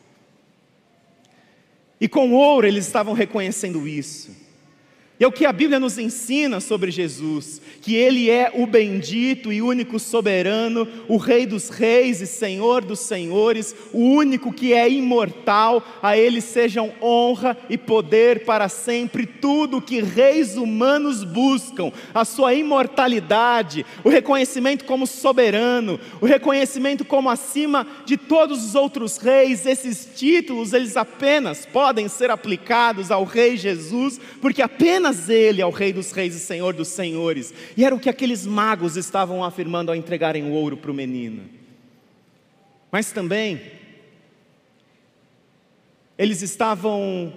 E 2.00 2.08
com 2.08 2.34
ouro 2.34 2.65
eles 2.65 2.88
estavam 2.88 3.13
reconhecendo 3.13 3.88
isso. 3.88 4.40
E 5.21 5.23
é 5.23 5.27
o 5.27 5.31
que 5.31 5.45
a 5.45 5.53
Bíblia 5.53 5.79
nos 5.79 5.99
ensina 5.99 6.60
sobre 6.60 6.89
Jesus, 6.89 7.62
que 7.79 7.93
Ele 7.93 8.27
é 8.27 8.51
o 8.55 8.65
bendito 8.65 9.53
e 9.53 9.62
único 9.62 9.99
soberano, 9.99 10.88
o 11.07 11.15
Rei 11.17 11.45
dos 11.45 11.69
reis 11.69 12.21
e 12.21 12.25
Senhor 12.25 12.84
dos 12.84 13.01
senhores, 13.01 13.75
o 13.93 13.99
único 13.99 14.51
que 14.51 14.73
é 14.73 14.89
imortal, 14.89 15.84
a 16.01 16.17
Ele 16.17 16.41
sejam 16.41 16.91
honra 16.99 17.55
e 17.69 17.77
poder 17.77 18.45
para 18.45 18.67
sempre, 18.67 19.27
tudo 19.27 19.77
o 19.77 19.81
que 19.81 20.01
reis 20.01 20.57
humanos 20.57 21.23
buscam, 21.23 21.91
a 22.15 22.25
sua 22.25 22.55
imortalidade, 22.55 23.86
o 24.03 24.10
reconhecimento 24.10 24.86
como 24.86 25.05
soberano, 25.05 25.99
o 26.19 26.25
reconhecimento 26.25 27.05
como 27.05 27.29
acima 27.29 27.86
de 28.07 28.17
todos 28.17 28.65
os 28.65 28.73
outros 28.73 29.17
reis, 29.17 29.67
esses 29.67 30.10
títulos, 30.15 30.73
eles 30.73 30.97
apenas 30.97 31.63
podem 31.63 32.07
ser 32.07 32.31
aplicados 32.31 33.12
ao 33.12 33.23
Rei 33.23 33.55
Jesus, 33.55 34.19
porque 34.41 34.63
apenas 34.63 35.11
apenas 35.12 35.30
Ele 35.30 35.62
é 35.62 35.65
o 35.65 35.69
Rei 35.69 35.91
dos 35.91 36.12
Reis 36.12 36.36
e 36.36 36.39
Senhor 36.39 36.74
dos 36.74 36.88
Senhores. 36.88 37.54
E 37.76 37.84
era 37.84 37.93
o 37.93 38.00
que 38.00 38.10
aqueles 38.10 38.45
magos 38.45 38.95
estavam 38.95 39.43
afirmando 39.43 39.91
ao 39.91 39.97
entregarem 39.97 40.43
o 40.43 40.54
ouro 40.54 40.78
para 40.78 40.91
o 40.91 40.93
menino. 40.93 41.43
Mas 42.91 43.12
também, 43.12 43.62
eles 46.17 46.41
estavam 46.41 47.34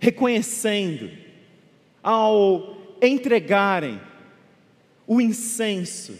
reconhecendo, 0.00 1.10
ao 2.02 2.96
entregarem 3.02 4.00
o 5.06 5.20
incenso, 5.20 6.18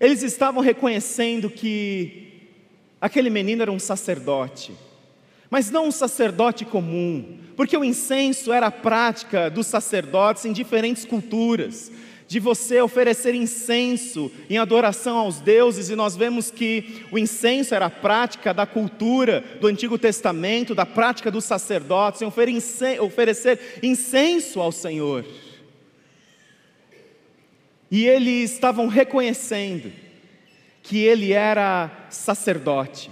eles 0.00 0.22
estavam 0.22 0.62
reconhecendo 0.62 1.48
que 1.48 2.48
aquele 3.00 3.30
menino 3.30 3.62
era 3.62 3.70
um 3.70 3.78
sacerdote 3.78 4.72
mas 5.52 5.70
não 5.70 5.88
um 5.88 5.92
sacerdote 5.92 6.64
comum, 6.64 7.36
porque 7.54 7.76
o 7.76 7.84
incenso 7.84 8.50
era 8.50 8.68
a 8.68 8.70
prática 8.70 9.50
dos 9.50 9.66
sacerdotes 9.66 10.46
em 10.46 10.52
diferentes 10.52 11.04
culturas, 11.04 11.92
de 12.26 12.40
você 12.40 12.80
oferecer 12.80 13.34
incenso 13.34 14.32
em 14.48 14.56
adoração 14.56 15.18
aos 15.18 15.40
deuses, 15.40 15.90
e 15.90 15.94
nós 15.94 16.16
vemos 16.16 16.50
que 16.50 17.04
o 17.12 17.18
incenso 17.18 17.74
era 17.74 17.84
a 17.84 17.90
prática 17.90 18.54
da 18.54 18.64
cultura 18.64 19.44
do 19.60 19.66
Antigo 19.66 19.98
Testamento, 19.98 20.74
da 20.74 20.86
prática 20.86 21.30
dos 21.30 21.44
sacerdotes, 21.44 22.22
em 22.22 22.98
oferecer 22.98 23.78
incenso 23.82 24.58
ao 24.58 24.72
Senhor. 24.72 25.22
E 27.90 28.06
eles 28.06 28.52
estavam 28.52 28.86
reconhecendo 28.86 29.92
que 30.82 30.96
ele 30.96 31.34
era 31.34 31.90
sacerdote 32.08 33.10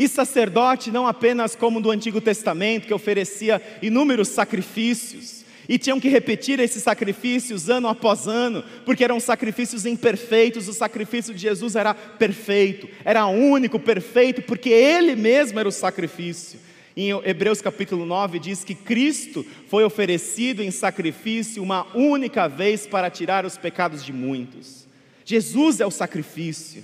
e 0.00 0.08
sacerdote 0.08 0.90
não 0.90 1.06
apenas 1.06 1.54
como 1.54 1.78
do 1.78 1.90
Antigo 1.90 2.22
Testamento, 2.22 2.86
que 2.86 2.94
oferecia 2.94 3.60
inúmeros 3.82 4.28
sacrifícios, 4.28 5.44
e 5.68 5.76
tinham 5.76 6.00
que 6.00 6.08
repetir 6.08 6.58
esses 6.58 6.82
sacrifícios 6.82 7.68
ano 7.68 7.86
após 7.86 8.26
ano, 8.26 8.64
porque 8.86 9.04
eram 9.04 9.20
sacrifícios 9.20 9.84
imperfeitos, 9.84 10.68
o 10.68 10.72
sacrifício 10.72 11.34
de 11.34 11.42
Jesus 11.42 11.76
era 11.76 11.92
perfeito, 11.92 12.88
era 13.04 13.26
único, 13.26 13.78
perfeito, 13.78 14.40
porque 14.40 14.70
Ele 14.70 15.14
mesmo 15.14 15.60
era 15.60 15.68
o 15.68 15.72
sacrifício. 15.72 16.58
Em 16.96 17.10
Hebreus 17.10 17.60
capítulo 17.60 18.06
9 18.06 18.38
diz 18.38 18.64
que 18.64 18.74
Cristo 18.74 19.44
foi 19.68 19.84
oferecido 19.84 20.62
em 20.62 20.70
sacrifício 20.70 21.62
uma 21.62 21.86
única 21.94 22.48
vez 22.48 22.86
para 22.86 23.10
tirar 23.10 23.44
os 23.44 23.58
pecados 23.58 24.02
de 24.02 24.14
muitos. 24.14 24.88
Jesus 25.26 25.78
é 25.78 25.84
o 25.84 25.90
sacrifício. 25.90 26.82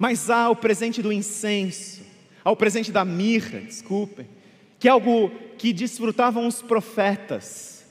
Mas 0.00 0.30
há 0.30 0.48
o 0.48 0.56
presente 0.56 1.02
do 1.02 1.12
incenso, 1.12 2.00
há 2.42 2.50
o 2.50 2.56
presente 2.56 2.90
da 2.90 3.04
mirra, 3.04 3.60
desculpem, 3.60 4.26
que 4.78 4.88
é 4.88 4.90
algo 4.90 5.30
que 5.58 5.74
desfrutavam 5.74 6.46
os 6.46 6.62
profetas. 6.62 7.84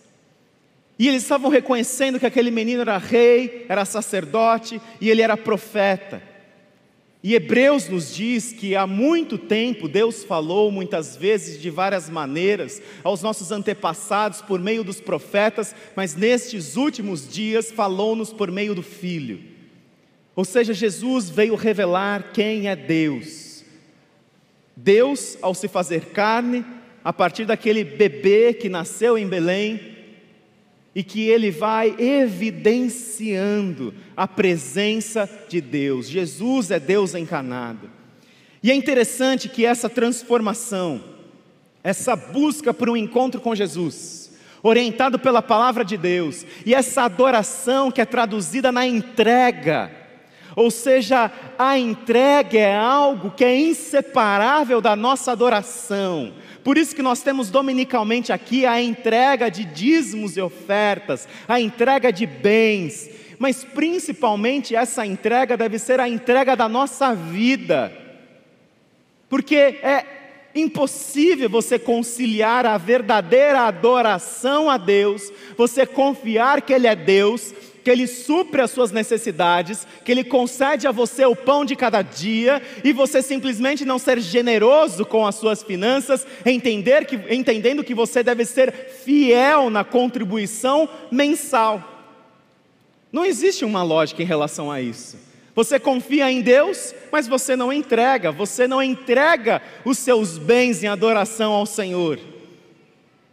E 0.98 1.08
eles 1.08 1.22
estavam 1.22 1.52
reconhecendo 1.52 2.20
que 2.20 2.26
aquele 2.26 2.50
menino 2.50 2.82
era 2.82 2.98
rei, 2.98 3.64
era 3.70 3.86
sacerdote 3.86 4.82
e 5.00 5.08
ele 5.08 5.22
era 5.22 5.38
profeta. 5.38 6.20
E 7.22 7.36
Hebreus 7.36 7.88
nos 7.88 8.16
diz 8.16 8.54
que 8.54 8.76
há 8.76 8.88
muito 8.88 9.38
tempo 9.38 9.88
Deus 9.88 10.24
falou 10.24 10.72
muitas 10.72 11.16
vezes 11.16 11.62
de 11.62 11.70
várias 11.70 12.10
maneiras 12.10 12.82
aos 13.04 13.22
nossos 13.22 13.52
antepassados 13.52 14.42
por 14.42 14.60
meio 14.60 14.84
dos 14.84 15.00
profetas, 15.00 15.76
mas 15.96 16.16
nestes 16.16 16.76
últimos 16.76 17.32
dias 17.32 17.72
falou-nos 17.72 18.34
por 18.34 18.52
meio 18.52 18.74
do 18.74 18.82
Filho. 18.82 19.49
Ou 20.40 20.46
seja, 20.46 20.74
Jesus 20.74 21.30
veio 21.30 21.54
revelar 21.54 22.32
quem 22.32 22.70
é 22.70 22.76
Deus. 22.78 23.62
Deus, 24.74 25.38
ao 25.42 25.54
se 25.54 25.68
fazer 25.68 26.14
carne, 26.14 26.64
a 27.04 27.12
partir 27.12 27.44
daquele 27.44 27.84
bebê 27.84 28.54
que 28.54 28.70
nasceu 28.70 29.18
em 29.18 29.28
Belém, 29.28 29.98
e 30.96 31.04
que 31.04 31.28
ele 31.28 31.52
vai 31.52 31.94
evidenciando 32.00 33.94
a 34.16 34.26
presença 34.26 35.30
de 35.50 35.60
Deus. 35.60 36.08
Jesus 36.08 36.72
é 36.72 36.80
Deus 36.80 37.16
encarnado. 37.16 37.90
E 38.64 38.72
é 38.72 38.74
interessante 38.74 39.50
que 39.50 39.66
essa 39.66 39.90
transformação, 39.90 41.04
essa 41.84 42.16
busca 42.16 42.74
por 42.74 42.90
um 42.90 42.96
encontro 42.96 43.42
com 43.42 43.54
Jesus, 43.54 44.32
orientado 44.64 45.20
pela 45.20 45.42
palavra 45.42 45.84
de 45.84 45.98
Deus, 45.98 46.46
e 46.66 46.74
essa 46.74 47.02
adoração 47.02 47.92
que 47.92 48.00
é 48.00 48.06
traduzida 48.06 48.72
na 48.72 48.88
entrega, 48.88 49.99
ou 50.56 50.72
seja, 50.72 51.32
a 51.58 51.78
entrega 51.78 52.58
é 52.58 52.76
algo 52.76 53.32
que 53.32 53.46
é 53.46 53.56
inseparável 53.56 54.82
da 54.82 54.96
nossa 54.96 55.32
adoração. 55.32 56.34
Por 56.64 56.78
isso 56.78 56.96
que 56.96 57.02
nós 57.02 57.22
temos 57.22 57.50
dominicalmente 57.50 58.32
aqui 58.32 58.66
a 58.66 58.82
entrega 58.82 59.50
de 59.50 59.64
dízimos 59.64 60.38
e 60.38 60.42
ofertas, 60.42 61.28
a 61.48 61.60
entrega 61.60 62.12
de 62.12 62.26
bens, 62.26 63.10
mas 63.38 63.64
principalmente 63.64 64.76
essa 64.76 65.06
entrega 65.06 65.56
deve 65.56 65.80
ser 65.80 66.00
a 66.00 66.10
entrega 66.10 66.56
da 66.56 66.68
nossa 66.68 67.16
vida. 67.16 67.92
Porque 69.30 69.56
é 69.56 70.06
impossível 70.54 71.50
você 71.50 71.78
conciliar 71.78 72.66
a 72.66 72.78
verdadeira 72.78 73.62
adoração 73.62 74.70
a 74.70 74.78
Deus, 74.78 75.32
você 75.56 75.86
confiar 75.86 76.62
que 76.62 76.74
Ele 76.74 76.88
é 76.88 76.96
Deus, 76.96 77.54
que 77.84 77.90
Ele 77.90 78.08
supre 78.08 78.62
as 78.62 78.72
suas 78.72 78.92
necessidades, 78.92 79.88
que 80.04 80.12
Ele 80.12 80.24
concede 80.24 80.88
a 80.88 80.92
você 80.92 81.26
o 81.26 81.36
pão 81.36 81.64
de 81.64 81.76
cada 81.76 82.02
dia, 82.02 82.62
e 82.84 82.92
você 82.92 83.22
simplesmente 83.22 83.86
não 83.86 84.00
ser 84.00 84.20
generoso 84.20 85.06
com 85.06 85.26
as 85.26 85.36
suas 85.36 85.64
finanças, 85.64 86.26
entender 86.46 87.06
que, 87.06 87.16
entendendo 87.34 87.84
que 87.84 87.94
você 87.94 88.22
deve 88.24 88.46
ser 88.46 88.74
fiel 89.04 89.70
na 89.70 89.84
contribuição 89.84 90.90
mensal. 91.12 91.84
Não 93.12 93.26
existe 93.26 93.66
uma 93.66 93.82
lógica 93.82 94.22
em 94.22 94.26
relação 94.26 94.72
a 94.72 94.82
isso. 94.82 95.18
Você 95.56 95.80
confia 95.80 96.32
em 96.32 96.42
Deus, 96.42 96.94
mas 97.12 97.28
você 97.28 97.56
não 97.56 97.74
entrega, 97.74 98.32
você 98.32 98.68
não 98.68 98.82
entrega 98.82 99.62
os 99.84 99.98
seus 99.98 100.38
bens 100.38 100.84
em 100.84 100.88
adoração 100.88 101.52
ao 101.52 101.66
Senhor. 101.66 102.20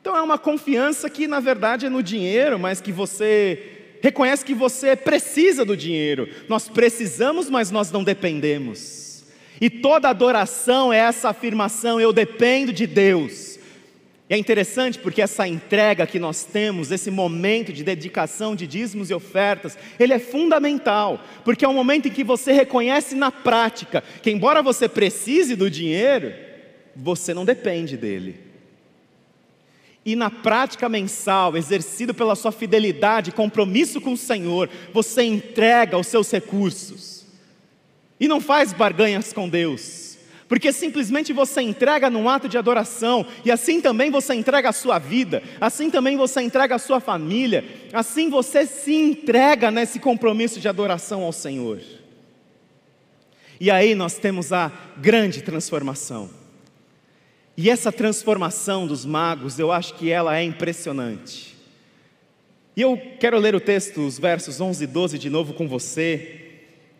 Então 0.00 0.16
é 0.16 0.22
uma 0.22 0.38
confiança 0.38 1.10
que 1.10 1.26
na 1.26 1.40
verdade 1.40 1.86
é 1.86 1.88
no 1.88 2.02
dinheiro, 2.02 2.58
mas 2.58 2.80
que 2.80 2.90
você 2.90 3.75
reconhece 4.02 4.44
que 4.44 4.54
você 4.54 4.94
precisa 4.94 5.64
do 5.64 5.76
dinheiro. 5.76 6.28
Nós 6.48 6.68
precisamos, 6.68 7.50
mas 7.50 7.70
nós 7.70 7.90
não 7.90 8.04
dependemos. 8.04 9.24
E 9.60 9.70
toda 9.70 10.08
adoração 10.08 10.92
é 10.92 10.98
essa 10.98 11.30
afirmação: 11.30 12.00
eu 12.00 12.12
dependo 12.12 12.72
de 12.72 12.86
Deus. 12.86 13.56
E 14.28 14.34
é 14.34 14.38
interessante 14.38 14.98
porque 14.98 15.22
essa 15.22 15.46
entrega 15.46 16.06
que 16.06 16.18
nós 16.18 16.42
temos, 16.42 16.90
esse 16.90 17.12
momento 17.12 17.72
de 17.72 17.84
dedicação 17.84 18.56
de 18.56 18.66
dízimos 18.66 19.08
e 19.08 19.14
ofertas, 19.14 19.78
ele 20.00 20.12
é 20.12 20.18
fundamental, 20.18 21.22
porque 21.44 21.64
é 21.64 21.68
um 21.68 21.74
momento 21.74 22.08
em 22.08 22.10
que 22.10 22.24
você 22.24 22.50
reconhece 22.50 23.14
na 23.14 23.30
prática 23.30 24.02
que, 24.22 24.30
embora 24.30 24.62
você 24.62 24.88
precise 24.88 25.54
do 25.54 25.70
dinheiro, 25.70 26.32
você 26.96 27.32
não 27.32 27.44
depende 27.44 27.96
dele 27.96 28.45
e 30.06 30.14
na 30.14 30.30
prática 30.30 30.88
mensal, 30.88 31.56
exercido 31.56 32.14
pela 32.14 32.36
sua 32.36 32.52
fidelidade, 32.52 33.32
compromisso 33.32 34.00
com 34.00 34.12
o 34.12 34.16
Senhor, 34.16 34.70
você 34.92 35.24
entrega 35.24 35.98
os 35.98 36.06
seus 36.06 36.30
recursos 36.30 37.26
e 38.20 38.28
não 38.28 38.40
faz 38.40 38.72
barganhas 38.72 39.32
com 39.32 39.48
Deus, 39.48 40.16
porque 40.48 40.72
simplesmente 40.72 41.32
você 41.32 41.60
entrega 41.60 42.08
num 42.08 42.28
ato 42.28 42.48
de 42.48 42.56
adoração, 42.56 43.26
e 43.44 43.50
assim 43.50 43.80
também 43.80 44.08
você 44.08 44.32
entrega 44.32 44.68
a 44.68 44.72
sua 44.72 45.00
vida, 45.00 45.42
assim 45.60 45.90
também 45.90 46.16
você 46.16 46.40
entrega 46.40 46.76
a 46.76 46.78
sua 46.78 47.00
família, 47.00 47.64
assim 47.92 48.30
você 48.30 48.64
se 48.64 48.94
entrega 48.94 49.72
nesse 49.72 49.98
compromisso 49.98 50.60
de 50.60 50.68
adoração 50.68 51.24
ao 51.24 51.32
Senhor. 51.32 51.80
E 53.58 53.72
aí 53.72 53.96
nós 53.96 54.18
temos 54.18 54.52
a 54.52 54.70
grande 54.98 55.42
transformação. 55.42 56.45
E 57.56 57.70
essa 57.70 57.90
transformação 57.90 58.86
dos 58.86 59.06
magos, 59.06 59.58
eu 59.58 59.72
acho 59.72 59.94
que 59.94 60.10
ela 60.10 60.36
é 60.36 60.42
impressionante. 60.42 61.56
E 62.76 62.82
eu 62.82 63.00
quero 63.18 63.38
ler 63.38 63.54
o 63.54 63.60
texto, 63.60 64.06
os 64.06 64.18
versos 64.18 64.60
11 64.60 64.84
e 64.84 64.86
12 64.86 65.18
de 65.18 65.30
novo 65.30 65.54
com 65.54 65.66
você, 65.66 66.40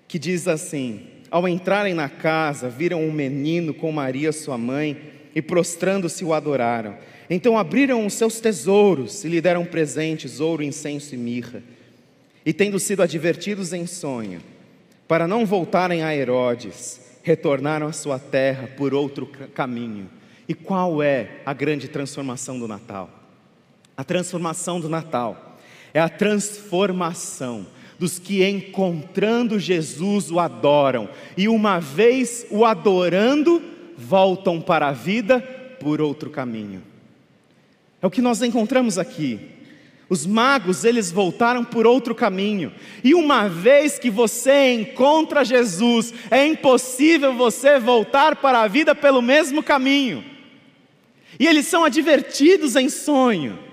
que 0.08 0.18
diz 0.18 0.48
assim: 0.48 1.02
Ao 1.30 1.46
entrarem 1.46 1.92
na 1.92 2.08
casa, 2.08 2.70
viram 2.70 3.04
um 3.04 3.12
menino 3.12 3.74
com 3.74 3.92
Maria, 3.92 4.32
sua 4.32 4.56
mãe, 4.56 4.96
e 5.34 5.42
prostrando-se 5.42 6.24
o 6.24 6.32
adoraram. 6.32 6.96
Então 7.28 7.58
abriram 7.58 8.06
os 8.06 8.14
seus 8.14 8.40
tesouros 8.40 9.24
e 9.24 9.28
lhe 9.28 9.42
deram 9.42 9.66
presentes, 9.66 10.40
ouro, 10.40 10.62
incenso 10.62 11.14
e 11.14 11.18
mirra. 11.18 11.62
E 12.46 12.52
tendo 12.54 12.78
sido 12.78 13.02
advertidos 13.02 13.74
em 13.74 13.86
sonho, 13.86 14.40
para 15.06 15.28
não 15.28 15.44
voltarem 15.44 16.02
a 16.02 16.16
Herodes, 16.16 16.98
retornaram 17.22 17.88
à 17.88 17.92
sua 17.92 18.18
terra 18.18 18.70
por 18.74 18.94
outro 18.94 19.26
caminho 19.52 20.08
e 20.48 20.54
qual 20.54 21.02
é 21.02 21.40
a 21.44 21.52
grande 21.52 21.88
transformação 21.88 22.58
do 22.58 22.68
Natal? 22.68 23.10
A 23.96 24.04
transformação 24.04 24.80
do 24.80 24.88
Natal 24.88 25.56
é 25.92 26.00
a 26.00 26.08
transformação 26.08 27.66
dos 27.98 28.18
que 28.18 28.44
encontrando 28.44 29.58
Jesus 29.58 30.30
o 30.30 30.38
adoram 30.38 31.08
e 31.36 31.48
uma 31.48 31.80
vez 31.80 32.46
o 32.50 32.64
adorando, 32.64 33.62
voltam 33.96 34.60
para 34.60 34.88
a 34.88 34.92
vida 34.92 35.40
por 35.80 36.00
outro 36.00 36.28
caminho. 36.28 36.82
É 38.02 38.06
o 38.06 38.10
que 38.10 38.20
nós 38.20 38.42
encontramos 38.42 38.98
aqui. 38.98 39.40
Os 40.08 40.24
magos, 40.24 40.84
eles 40.84 41.10
voltaram 41.10 41.64
por 41.64 41.86
outro 41.86 42.14
caminho. 42.14 42.72
E 43.02 43.14
uma 43.14 43.48
vez 43.48 43.98
que 43.98 44.10
você 44.10 44.72
encontra 44.72 45.44
Jesus, 45.44 46.14
é 46.30 46.46
impossível 46.46 47.32
você 47.32 47.80
voltar 47.80 48.36
para 48.36 48.60
a 48.60 48.68
vida 48.68 48.94
pelo 48.94 49.20
mesmo 49.20 49.62
caminho. 49.62 50.35
E 51.38 51.46
eles 51.46 51.66
são 51.66 51.84
advertidos 51.84 52.76
em 52.76 52.88
sonho. 52.88 53.66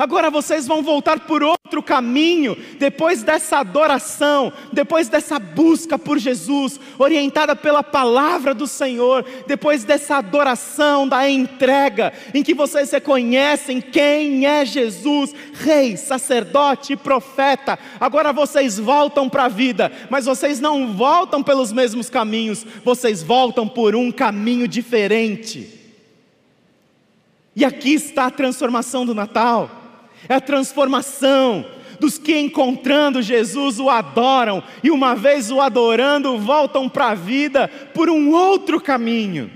Agora 0.00 0.30
vocês 0.30 0.66
vão 0.66 0.82
voltar 0.82 1.20
por 1.26 1.42
outro 1.42 1.82
caminho, 1.82 2.56
depois 2.78 3.22
dessa 3.22 3.58
adoração, 3.58 4.50
depois 4.72 5.08
dessa 5.10 5.38
busca 5.38 5.98
por 5.98 6.16
Jesus, 6.16 6.80
orientada 6.98 7.54
pela 7.54 7.82
palavra 7.82 8.54
do 8.54 8.66
Senhor, 8.66 9.26
depois 9.46 9.84
dessa 9.84 10.16
adoração, 10.16 11.06
da 11.06 11.28
entrega, 11.28 12.14
em 12.32 12.42
que 12.42 12.54
vocês 12.54 12.90
reconhecem 12.90 13.78
quem 13.80 14.46
é 14.46 14.64
Jesus, 14.64 15.34
Rei, 15.52 15.98
sacerdote 15.98 16.94
e 16.94 16.96
profeta. 16.96 17.78
Agora 18.00 18.32
vocês 18.32 18.78
voltam 18.78 19.28
para 19.28 19.44
a 19.44 19.48
vida, 19.48 19.92
mas 20.08 20.24
vocês 20.24 20.60
não 20.60 20.94
voltam 20.94 21.42
pelos 21.42 21.72
mesmos 21.72 22.08
caminhos, 22.08 22.64
vocês 22.82 23.22
voltam 23.22 23.68
por 23.68 23.94
um 23.94 24.10
caminho 24.10 24.66
diferente. 24.66 25.79
E 27.54 27.64
aqui 27.64 27.94
está 27.94 28.26
a 28.26 28.30
transformação 28.30 29.04
do 29.04 29.14
Natal. 29.14 29.70
É 30.28 30.34
a 30.34 30.40
transformação 30.40 31.66
dos 31.98 32.16
que 32.16 32.36
encontrando 32.38 33.20
Jesus 33.20 33.78
o 33.78 33.90
adoram 33.90 34.62
e 34.82 34.90
uma 34.90 35.14
vez 35.14 35.50
o 35.50 35.60
adorando 35.60 36.38
voltam 36.38 36.88
para 36.88 37.10
a 37.10 37.14
vida 37.14 37.68
por 37.94 38.08
um 38.08 38.30
outro 38.30 38.80
caminho. 38.80 39.50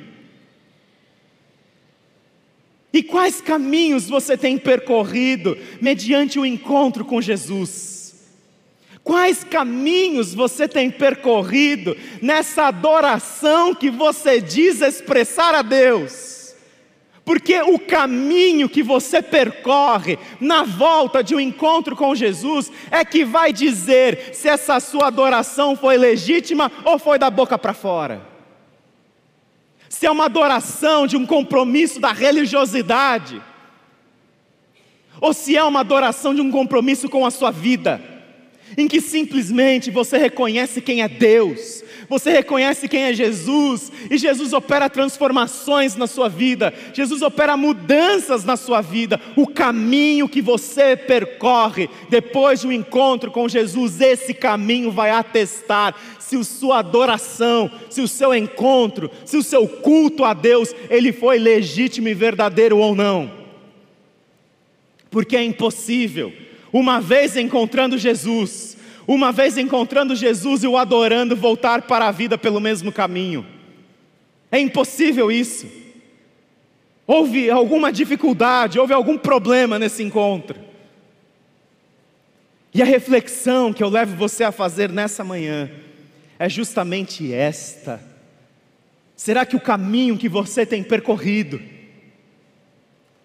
E 2.92 3.02
quais 3.02 3.40
caminhos 3.40 4.08
você 4.08 4.36
tem 4.36 4.56
percorrido 4.56 5.58
mediante 5.80 6.38
o 6.38 6.46
encontro 6.46 7.04
com 7.04 7.20
Jesus? 7.20 8.14
Quais 9.02 9.42
caminhos 9.42 10.32
você 10.32 10.68
tem 10.68 10.90
percorrido 10.90 11.96
nessa 12.22 12.68
adoração 12.68 13.74
que 13.74 13.90
você 13.90 14.40
diz 14.40 14.80
expressar 14.80 15.54
a 15.54 15.62
Deus? 15.62 16.33
Porque 17.24 17.58
o 17.62 17.78
caminho 17.78 18.68
que 18.68 18.82
você 18.82 19.22
percorre 19.22 20.18
na 20.38 20.62
volta 20.62 21.24
de 21.24 21.34
um 21.34 21.40
encontro 21.40 21.96
com 21.96 22.14
Jesus 22.14 22.70
é 22.90 23.02
que 23.04 23.24
vai 23.24 23.52
dizer 23.52 24.34
se 24.34 24.46
essa 24.46 24.78
sua 24.78 25.06
adoração 25.06 25.74
foi 25.74 25.96
legítima 25.96 26.70
ou 26.84 26.98
foi 26.98 27.18
da 27.18 27.30
boca 27.30 27.56
para 27.56 27.72
fora. 27.72 28.26
Se 29.88 30.06
é 30.06 30.10
uma 30.10 30.26
adoração 30.26 31.06
de 31.06 31.16
um 31.16 31.24
compromisso 31.24 31.98
da 32.00 32.12
religiosidade, 32.12 33.40
ou 35.20 35.32
se 35.32 35.56
é 35.56 35.62
uma 35.62 35.80
adoração 35.80 36.34
de 36.34 36.40
um 36.40 36.50
compromisso 36.50 37.08
com 37.08 37.24
a 37.24 37.30
sua 37.30 37.50
vida, 37.50 38.02
em 38.76 38.88
que 38.88 39.00
simplesmente 39.00 39.90
você 39.90 40.18
reconhece 40.18 40.80
quem 40.80 41.00
é 41.00 41.08
Deus, 41.08 41.83
você 42.18 42.30
reconhece 42.30 42.86
quem 42.86 43.02
é 43.02 43.12
Jesus, 43.12 43.90
e 44.08 44.16
Jesus 44.16 44.52
opera 44.52 44.88
transformações 44.88 45.96
na 45.96 46.06
sua 46.06 46.28
vida, 46.28 46.72
Jesus 46.92 47.22
opera 47.22 47.56
mudanças 47.56 48.44
na 48.44 48.56
sua 48.56 48.80
vida. 48.80 49.20
O 49.34 49.48
caminho 49.48 50.28
que 50.28 50.40
você 50.40 50.96
percorre 50.96 51.88
depois 52.08 52.60
de 52.60 52.68
um 52.68 52.72
encontro 52.72 53.32
com 53.32 53.48
Jesus, 53.48 54.00
esse 54.00 54.32
caminho 54.32 54.92
vai 54.92 55.10
atestar 55.10 55.96
se 56.20 56.36
a 56.36 56.44
sua 56.44 56.78
adoração, 56.78 57.68
se 57.90 58.00
o 58.00 58.06
seu 58.06 58.32
encontro, 58.32 59.10
se 59.24 59.36
o 59.36 59.42
seu 59.42 59.66
culto 59.66 60.24
a 60.24 60.32
Deus, 60.32 60.72
ele 60.88 61.12
foi 61.12 61.38
legítimo 61.38 62.08
e 62.08 62.14
verdadeiro 62.14 62.78
ou 62.78 62.94
não. 62.94 63.30
Porque 65.10 65.36
é 65.36 65.42
impossível, 65.42 66.32
uma 66.72 67.00
vez 67.00 67.36
encontrando 67.36 67.98
Jesus, 67.98 68.73
uma 69.06 69.32
vez 69.32 69.58
encontrando 69.58 70.16
Jesus 70.16 70.62
e 70.62 70.66
o 70.66 70.76
adorando, 70.76 71.36
voltar 71.36 71.82
para 71.82 72.08
a 72.08 72.10
vida 72.10 72.38
pelo 72.38 72.60
mesmo 72.60 72.90
caminho. 72.90 73.46
É 74.50 74.58
impossível 74.58 75.30
isso. 75.30 75.66
Houve 77.06 77.50
alguma 77.50 77.92
dificuldade, 77.92 78.78
houve 78.78 78.94
algum 78.94 79.18
problema 79.18 79.78
nesse 79.78 80.02
encontro. 80.02 80.58
E 82.72 82.82
a 82.82 82.84
reflexão 82.84 83.72
que 83.72 83.82
eu 83.82 83.88
levo 83.88 84.16
você 84.16 84.42
a 84.42 84.50
fazer 84.50 84.90
nessa 84.90 85.22
manhã 85.22 85.70
é 86.38 86.48
justamente 86.48 87.32
esta: 87.32 88.00
será 89.14 89.44
que 89.44 89.54
o 89.54 89.60
caminho 89.60 90.16
que 90.16 90.28
você 90.28 90.64
tem 90.64 90.82
percorrido 90.82 91.60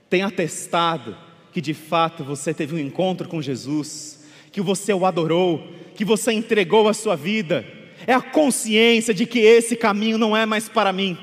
tem 0.09 0.23
atestado 0.23 1.15
que 1.51 1.61
de 1.61 1.73
fato 1.73 2.23
você 2.23 2.53
teve 2.53 2.75
um 2.75 2.79
encontro 2.79 3.27
com 3.27 3.41
Jesus? 3.41 4.18
Que 4.51 4.61
você 4.61 4.93
o 4.93 5.05
adorou, 5.05 5.63
que 5.95 6.05
você 6.05 6.31
entregou 6.31 6.87
a 6.87 6.93
sua 6.93 7.15
vida. 7.15 7.65
É 8.07 8.13
a 8.13 8.21
consciência 8.21 9.13
de 9.13 9.25
que 9.25 9.39
esse 9.39 9.75
caminho 9.75 10.17
não 10.17 10.35
é 10.35 10.45
mais 10.45 10.69
para 10.69 10.91
mim. 10.91 11.17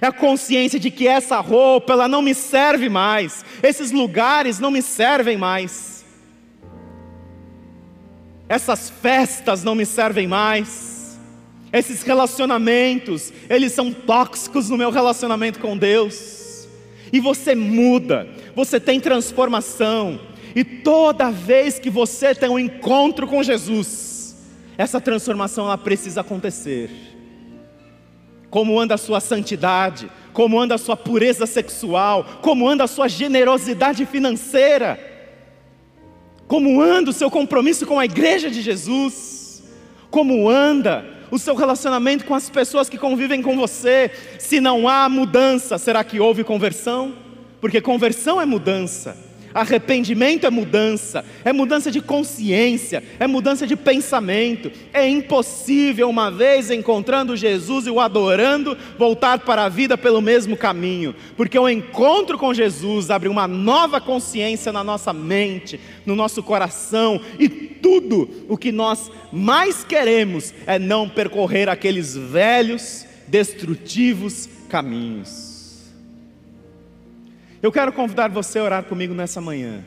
É 0.00 0.06
a 0.06 0.12
consciência 0.12 0.78
de 0.78 0.90
que 0.90 1.08
essa 1.08 1.40
roupa 1.40 1.92
ela 1.92 2.06
não 2.06 2.22
me 2.22 2.34
serve 2.34 2.88
mais. 2.88 3.44
Esses 3.62 3.90
lugares 3.90 4.58
não 4.58 4.70
me 4.70 4.82
servem 4.82 5.36
mais. 5.36 6.04
Essas 8.48 8.88
festas 8.88 9.64
não 9.64 9.74
me 9.74 9.84
servem 9.84 10.26
mais. 10.26 11.18
Esses 11.72 12.02
relacionamentos, 12.02 13.32
eles 13.50 13.72
são 13.72 13.92
tóxicos 13.92 14.70
no 14.70 14.76
meu 14.76 14.90
relacionamento 14.90 15.58
com 15.58 15.76
Deus. 15.76 16.66
E 17.12 17.20
você 17.20 17.54
muda, 17.54 18.28
você 18.54 18.80
tem 18.80 19.00
transformação, 19.00 20.20
e 20.54 20.64
toda 20.64 21.30
vez 21.30 21.78
que 21.78 21.90
você 21.90 22.34
tem 22.34 22.48
um 22.48 22.58
encontro 22.58 23.26
com 23.26 23.42
Jesus, 23.42 24.36
essa 24.76 25.00
transformação 25.00 25.66
ela 25.66 25.78
precisa 25.78 26.20
acontecer. 26.20 26.90
Como 28.50 28.78
anda 28.78 28.94
a 28.94 28.98
sua 28.98 29.20
santidade, 29.20 30.10
como 30.32 30.58
anda 30.58 30.76
a 30.76 30.78
sua 30.78 30.96
pureza 30.96 31.46
sexual, 31.46 32.24
como 32.40 32.68
anda 32.68 32.84
a 32.84 32.88
sua 32.88 33.08
generosidade 33.08 34.06
financeira, 34.06 34.98
como 36.46 36.80
anda 36.80 37.10
o 37.10 37.12
seu 37.12 37.30
compromisso 37.30 37.84
com 37.84 37.98
a 37.98 38.04
igreja 38.04 38.50
de 38.50 38.62
Jesus, 38.62 39.62
como 40.10 40.48
anda 40.48 41.04
o 41.30 41.38
seu 41.38 41.54
relacionamento 41.54 42.24
com 42.24 42.34
as 42.34 42.48
pessoas 42.48 42.88
que 42.88 42.96
convivem 42.96 43.42
com 43.42 43.56
você. 43.56 44.10
Se 44.38 44.60
não 44.60 44.88
há 44.88 45.08
mudança, 45.08 45.76
será 45.76 46.02
que 46.02 46.18
houve 46.18 46.42
conversão? 46.42 47.14
Porque 47.60 47.80
conversão 47.80 48.40
é 48.40 48.46
mudança. 48.46 49.27
Arrependimento 49.54 50.46
é 50.46 50.50
mudança, 50.50 51.24
é 51.44 51.52
mudança 51.52 51.90
de 51.90 52.00
consciência, 52.00 53.02
é 53.18 53.26
mudança 53.26 53.66
de 53.66 53.76
pensamento. 53.76 54.70
É 54.92 55.08
impossível, 55.08 56.08
uma 56.08 56.30
vez 56.30 56.70
encontrando 56.70 57.36
Jesus 57.36 57.86
e 57.86 57.90
o 57.90 58.00
adorando, 58.00 58.76
voltar 58.98 59.40
para 59.40 59.64
a 59.64 59.68
vida 59.68 59.96
pelo 59.96 60.20
mesmo 60.20 60.56
caminho, 60.56 61.14
porque 61.36 61.58
o 61.58 61.68
encontro 61.68 62.38
com 62.38 62.52
Jesus 62.52 63.10
abre 63.10 63.28
uma 63.28 63.48
nova 63.48 64.00
consciência 64.00 64.72
na 64.72 64.84
nossa 64.84 65.12
mente, 65.12 65.80
no 66.04 66.14
nosso 66.14 66.42
coração, 66.42 67.20
e 67.38 67.48
tudo 67.48 68.28
o 68.48 68.56
que 68.56 68.70
nós 68.70 69.10
mais 69.32 69.84
queremos 69.84 70.52
é 70.66 70.78
não 70.78 71.08
percorrer 71.08 71.68
aqueles 71.68 72.16
velhos, 72.16 73.06
destrutivos 73.26 74.48
caminhos. 74.68 75.47
Eu 77.60 77.72
quero 77.72 77.92
convidar 77.92 78.28
você 78.28 78.60
a 78.60 78.64
orar 78.64 78.84
comigo 78.84 79.12
nessa 79.12 79.40
manhã. 79.40 79.84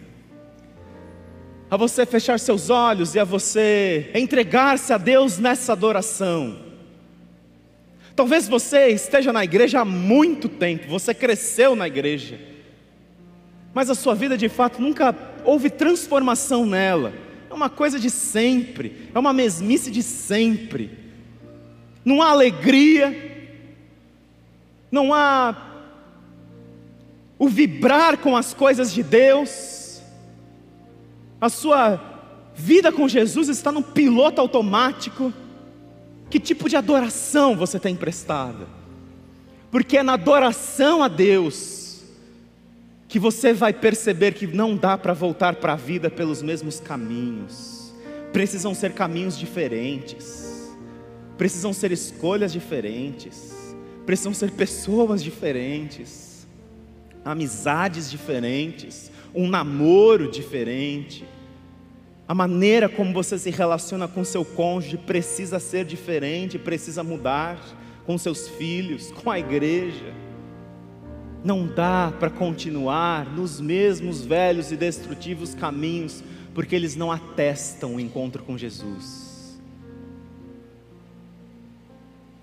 A 1.69 1.77
você 1.77 2.05
fechar 2.05 2.37
seus 2.37 2.69
olhos 2.69 3.15
e 3.15 3.19
a 3.19 3.23
você 3.23 4.11
entregar-se 4.13 4.91
a 4.91 4.97
Deus 4.97 5.37
nessa 5.37 5.71
adoração. 5.71 6.59
Talvez 8.13 8.45
você 8.49 8.89
esteja 8.89 9.31
na 9.31 9.45
igreja 9.45 9.79
há 9.79 9.85
muito 9.85 10.49
tempo, 10.49 10.89
você 10.89 11.13
cresceu 11.13 11.73
na 11.73 11.87
igreja, 11.87 12.37
mas 13.73 13.89
a 13.89 13.95
sua 13.95 14.13
vida 14.13 14.37
de 14.37 14.49
fato 14.49 14.81
nunca 14.81 15.15
houve 15.45 15.69
transformação 15.69 16.65
nela. 16.65 17.13
É 17.49 17.53
uma 17.53 17.69
coisa 17.69 17.97
de 17.97 18.09
sempre, 18.09 19.09
é 19.15 19.17
uma 19.17 19.31
mesmice 19.31 19.89
de 19.89 20.03
sempre. 20.03 20.91
Não 22.03 22.21
há 22.21 22.31
alegria, 22.31 23.15
não 24.91 25.13
há 25.13 25.70
o 27.41 27.49
vibrar 27.49 28.19
com 28.19 28.37
as 28.37 28.53
coisas 28.53 28.93
de 28.93 29.01
Deus, 29.01 29.99
a 31.41 31.49
sua 31.49 31.99
vida 32.53 32.91
com 32.91 33.07
Jesus 33.07 33.49
está 33.49 33.71
no 33.71 33.81
piloto 33.81 34.39
automático. 34.39 35.33
Que 36.29 36.39
tipo 36.39 36.69
de 36.69 36.75
adoração 36.75 37.55
você 37.55 37.79
tem 37.79 37.95
prestado? 37.95 38.67
Porque 39.71 39.97
é 39.97 40.03
na 40.03 40.13
adoração 40.13 41.01
a 41.01 41.07
Deus 41.07 42.03
que 43.07 43.17
você 43.17 43.53
vai 43.53 43.73
perceber 43.73 44.35
que 44.35 44.45
não 44.45 44.77
dá 44.77 44.95
para 44.95 45.13
voltar 45.13 45.55
para 45.55 45.73
a 45.73 45.75
vida 45.75 46.11
pelos 46.11 46.43
mesmos 46.43 46.79
caminhos. 46.79 47.91
Precisam 48.31 48.75
ser 48.75 48.93
caminhos 48.93 49.35
diferentes. 49.35 50.71
Precisam 51.39 51.73
ser 51.73 51.91
escolhas 51.91 52.53
diferentes. 52.53 53.51
Precisam 54.05 54.31
ser 54.31 54.51
pessoas 54.51 55.23
diferentes 55.23 56.30
amizades 57.23 58.09
diferentes, 58.09 59.11
um 59.33 59.47
namoro 59.47 60.29
diferente. 60.29 61.25
A 62.27 62.33
maneira 62.33 62.87
como 62.87 63.13
você 63.13 63.37
se 63.37 63.49
relaciona 63.49 64.07
com 64.07 64.23
seu 64.23 64.43
cônjuge 64.43 64.97
precisa 64.97 65.59
ser 65.59 65.85
diferente, 65.85 66.57
precisa 66.57 67.03
mudar 67.03 67.59
com 68.05 68.17
seus 68.17 68.47
filhos, 68.47 69.11
com 69.11 69.29
a 69.29 69.39
igreja. 69.39 70.13
Não 71.43 71.67
dá 71.67 72.13
para 72.19 72.29
continuar 72.29 73.25
nos 73.25 73.59
mesmos 73.59 74.23
velhos 74.23 74.71
e 74.71 74.77
destrutivos 74.77 75.55
caminhos, 75.55 76.23
porque 76.53 76.75
eles 76.75 76.95
não 76.95 77.11
atestam 77.11 77.95
o 77.95 77.99
encontro 77.99 78.43
com 78.43 78.57
Jesus. 78.57 79.59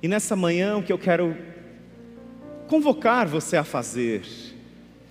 E 0.03 0.09
nessa 0.09 0.37
manhã 0.37 0.77
o 0.77 0.83
que 0.83 0.93
eu 0.93 0.99
quero 0.99 1.37
convocar 2.69 3.27
você 3.27 3.57
a 3.57 3.65
fazer, 3.65 4.23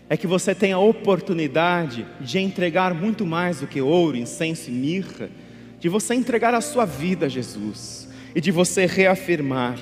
é 0.09 0.15
que 0.15 0.27
você 0.27 0.55
tem 0.55 0.71
a 0.71 0.79
oportunidade 0.79 2.07
de 2.21 2.39
entregar 2.39 2.93
muito 2.93 3.25
mais 3.25 3.59
do 3.59 3.67
que 3.67 3.81
ouro, 3.81 4.15
incenso 4.17 4.69
e 4.69 4.73
mirra, 4.73 5.29
de 5.79 5.89
você 5.89 6.13
entregar 6.13 6.53
a 6.53 6.61
sua 6.61 6.85
vida 6.85 7.25
a 7.25 7.29
Jesus 7.29 8.07
e 8.33 8.39
de 8.39 8.51
você 8.51 8.85
reafirmar 8.85 9.77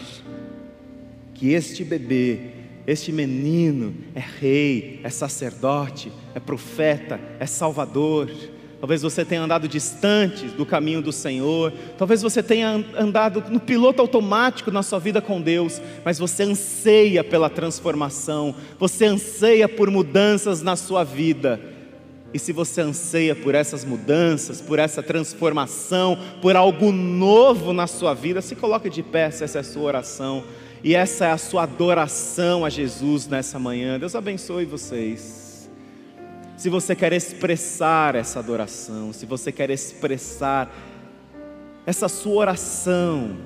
que 1.34 1.52
este 1.52 1.84
bebê, 1.84 2.40
este 2.88 3.12
menino 3.12 3.94
é 4.16 4.24
rei, 4.40 5.00
é 5.04 5.10
sacerdote, 5.10 6.12
é 6.34 6.40
profeta, 6.40 7.20
é 7.40 7.46
salvador 7.46 8.32
Talvez 8.80 9.02
você 9.02 9.24
tenha 9.24 9.42
andado 9.42 9.68
distante 9.68 10.46
do 10.48 10.66
caminho 10.66 11.02
do 11.02 11.12
Senhor. 11.12 11.72
Talvez 11.98 12.22
você 12.22 12.44
tenha 12.44 12.84
andado 12.98 13.44
no 13.50 13.60
piloto 13.60 14.02
automático 14.02 14.70
na 14.70 14.84
sua 14.84 15.00
vida 15.00 15.22
com 15.22 15.42
Deus. 15.42 15.82
Mas 16.04 16.20
você 16.20 16.44
anseia 16.44 17.24
pela 17.24 17.50
transformação. 17.50 18.54
Você 18.78 19.06
anseia 19.06 19.70
por 19.70 19.90
mudanças 19.90 20.62
na 20.62 20.76
sua 20.76 21.04
vida. 21.04 21.60
E 22.34 22.40
se 22.40 22.52
você 22.52 22.82
anseia 22.82 23.34
por 23.34 23.56
essas 23.56 23.86
mudanças, 23.86 24.60
por 24.60 24.78
essa 24.78 25.02
transformação, 25.02 26.18
por 26.42 26.58
algo 26.58 26.92
novo 26.92 27.72
na 27.72 27.88
sua 27.88 28.14
vida, 28.14 28.42
se 28.42 28.58
coloque 28.58 28.90
de 28.90 29.02
pé, 29.02 29.32
se 29.32 29.46
essa 29.46 29.60
é 29.60 29.62
a 29.62 29.64
sua 29.64 29.84
oração. 29.84 30.44
E 30.84 30.94
essa 30.94 31.26
é 31.26 31.32
a 31.32 31.38
sua 31.38 31.64
adoração 31.64 32.66
a 32.66 32.70
Jesus 32.70 33.26
nessa 33.26 33.58
manhã. 33.58 33.98
Deus 33.98 34.16
abençoe 34.16 34.66
vocês 34.66 35.45
se 36.66 36.70
você 36.72 36.96
quer 36.96 37.14
expressar 37.14 38.16
essa 38.16 38.40
adoração, 38.40 39.14
se 39.14 39.24
você 39.28 39.52
quer 39.52 39.70
expressar 39.70 40.76
essa 41.86 42.10
sua 42.10 42.34
oração, 42.38 43.38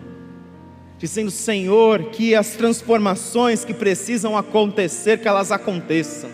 dizendo, 0.98 1.30
Senhor, 1.30 2.12
que 2.12 2.34
as 2.34 2.52
transformações 2.52 3.66
que 3.66 3.74
precisam 3.74 4.38
acontecer, 4.38 5.20
que 5.20 5.28
elas 5.28 5.52
aconteçam, 5.52 6.30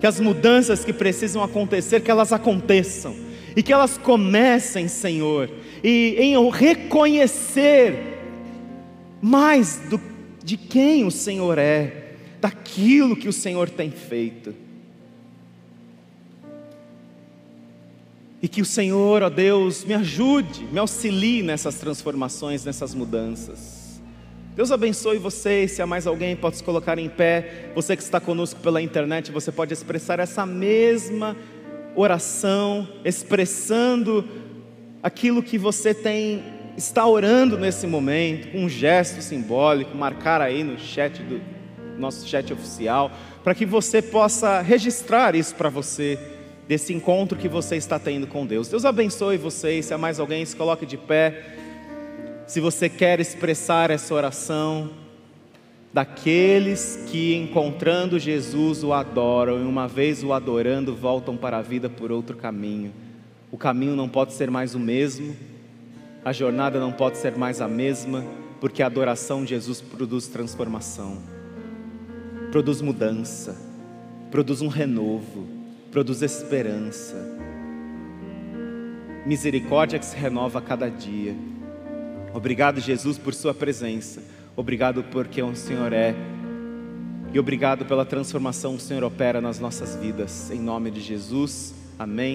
que 0.00 0.06
as 0.08 0.18
mudanças 0.18 0.84
que 0.84 0.92
precisam 0.92 1.44
acontecer, 1.44 2.00
que 2.00 2.10
elas 2.10 2.32
aconteçam 2.32 3.14
e 3.54 3.62
que 3.62 3.72
elas 3.72 3.96
comecem, 3.96 4.88
Senhor, 4.88 5.48
e 5.80 6.16
em 6.18 6.50
reconhecer 6.50 8.18
mais 9.22 9.80
do, 9.88 10.00
de 10.42 10.56
quem 10.56 11.04
o 11.04 11.10
Senhor 11.12 11.56
é, 11.56 12.14
daquilo 12.40 13.14
que 13.14 13.28
o 13.28 13.32
Senhor 13.32 13.70
tem 13.70 13.92
feito. 13.92 14.65
E 18.42 18.48
que 18.48 18.60
o 18.60 18.64
Senhor, 18.64 19.22
ó 19.22 19.30
Deus, 19.30 19.84
me 19.84 19.94
ajude, 19.94 20.64
me 20.70 20.78
auxilie 20.78 21.42
nessas 21.42 21.76
transformações, 21.76 22.64
nessas 22.64 22.94
mudanças. 22.94 24.02
Deus 24.54 24.70
abençoe 24.70 25.18
vocês. 25.18 25.72
Se 25.72 25.82
há 25.82 25.86
mais 25.86 26.06
alguém, 26.06 26.36
pode 26.36 26.56
se 26.56 26.64
colocar 26.64 26.98
em 26.98 27.08
pé. 27.08 27.70
Você 27.74 27.96
que 27.96 28.02
está 28.02 28.20
conosco 28.20 28.60
pela 28.60 28.80
internet, 28.80 29.32
você 29.32 29.50
pode 29.50 29.72
expressar 29.72 30.20
essa 30.20 30.46
mesma 30.46 31.36
oração, 31.94 32.86
expressando 33.04 34.24
aquilo 35.02 35.42
que 35.42 35.56
você 35.56 35.94
tem 35.94 36.42
está 36.76 37.06
orando 37.06 37.58
nesse 37.58 37.86
momento, 37.86 38.52
com 38.52 38.64
um 38.64 38.68
gesto 38.68 39.22
simbólico, 39.22 39.96
marcar 39.96 40.42
aí 40.42 40.62
no 40.62 40.78
chat 40.78 41.22
do 41.22 41.40
nosso 41.98 42.28
chat 42.28 42.52
oficial, 42.52 43.10
para 43.42 43.54
que 43.54 43.64
você 43.64 44.02
possa 44.02 44.60
registrar 44.60 45.34
isso 45.34 45.54
para 45.54 45.70
você 45.70 46.18
desse 46.68 46.92
encontro 46.92 47.38
que 47.38 47.48
você 47.48 47.76
está 47.76 47.98
tendo 47.98 48.26
com 48.26 48.44
Deus. 48.44 48.68
Deus 48.68 48.84
abençoe 48.84 49.36
vocês. 49.36 49.86
Se 49.86 49.94
há 49.94 49.98
mais 49.98 50.18
alguém, 50.18 50.44
se 50.44 50.56
coloque 50.56 50.84
de 50.84 50.96
pé. 50.96 51.44
Se 52.46 52.60
você 52.60 52.88
quer 52.88 53.20
expressar 53.20 53.90
essa 53.90 54.14
oração, 54.14 54.90
daqueles 55.92 57.04
que 57.10 57.34
encontrando 57.34 58.18
Jesus 58.18 58.84
o 58.84 58.92
adoram 58.92 59.60
e 59.60 59.64
uma 59.64 59.88
vez 59.88 60.22
o 60.22 60.32
adorando 60.32 60.94
voltam 60.94 61.36
para 61.36 61.58
a 61.58 61.62
vida 61.62 61.88
por 61.88 62.12
outro 62.12 62.36
caminho. 62.36 62.92
O 63.50 63.56
caminho 63.56 63.96
não 63.96 64.08
pode 64.08 64.32
ser 64.32 64.50
mais 64.50 64.74
o 64.74 64.78
mesmo, 64.78 65.34
a 66.24 66.32
jornada 66.32 66.78
não 66.78 66.92
pode 66.92 67.16
ser 67.16 67.36
mais 67.36 67.60
a 67.60 67.68
mesma, 67.68 68.24
porque 68.60 68.82
a 68.82 68.86
adoração 68.86 69.42
de 69.42 69.50
Jesus 69.50 69.80
produz 69.80 70.26
transformação, 70.26 71.18
produz 72.50 72.80
mudança, 72.80 73.56
produz 74.30 74.60
um 74.60 74.68
renovo 74.68 75.55
produz 75.96 76.20
esperança, 76.20 77.16
misericórdia 79.24 79.98
que 79.98 80.04
se 80.04 80.14
renova 80.14 80.58
a 80.58 80.62
cada 80.62 80.90
dia. 80.90 81.34
Obrigado, 82.34 82.82
Jesus, 82.82 83.16
por 83.16 83.32
Sua 83.32 83.54
presença. 83.54 84.22
Obrigado 84.54 85.02
porque 85.04 85.40
o 85.40 85.56
Senhor 85.56 85.94
é. 85.94 86.14
E 87.32 87.40
obrigado 87.40 87.86
pela 87.86 88.04
transformação 88.04 88.76
que 88.76 88.82
o 88.82 88.86
Senhor 88.86 89.04
opera 89.04 89.40
nas 89.40 89.58
nossas 89.58 89.96
vidas. 89.96 90.50
Em 90.50 90.60
nome 90.60 90.90
de 90.90 91.00
Jesus. 91.00 91.74
Amém. 91.98 92.34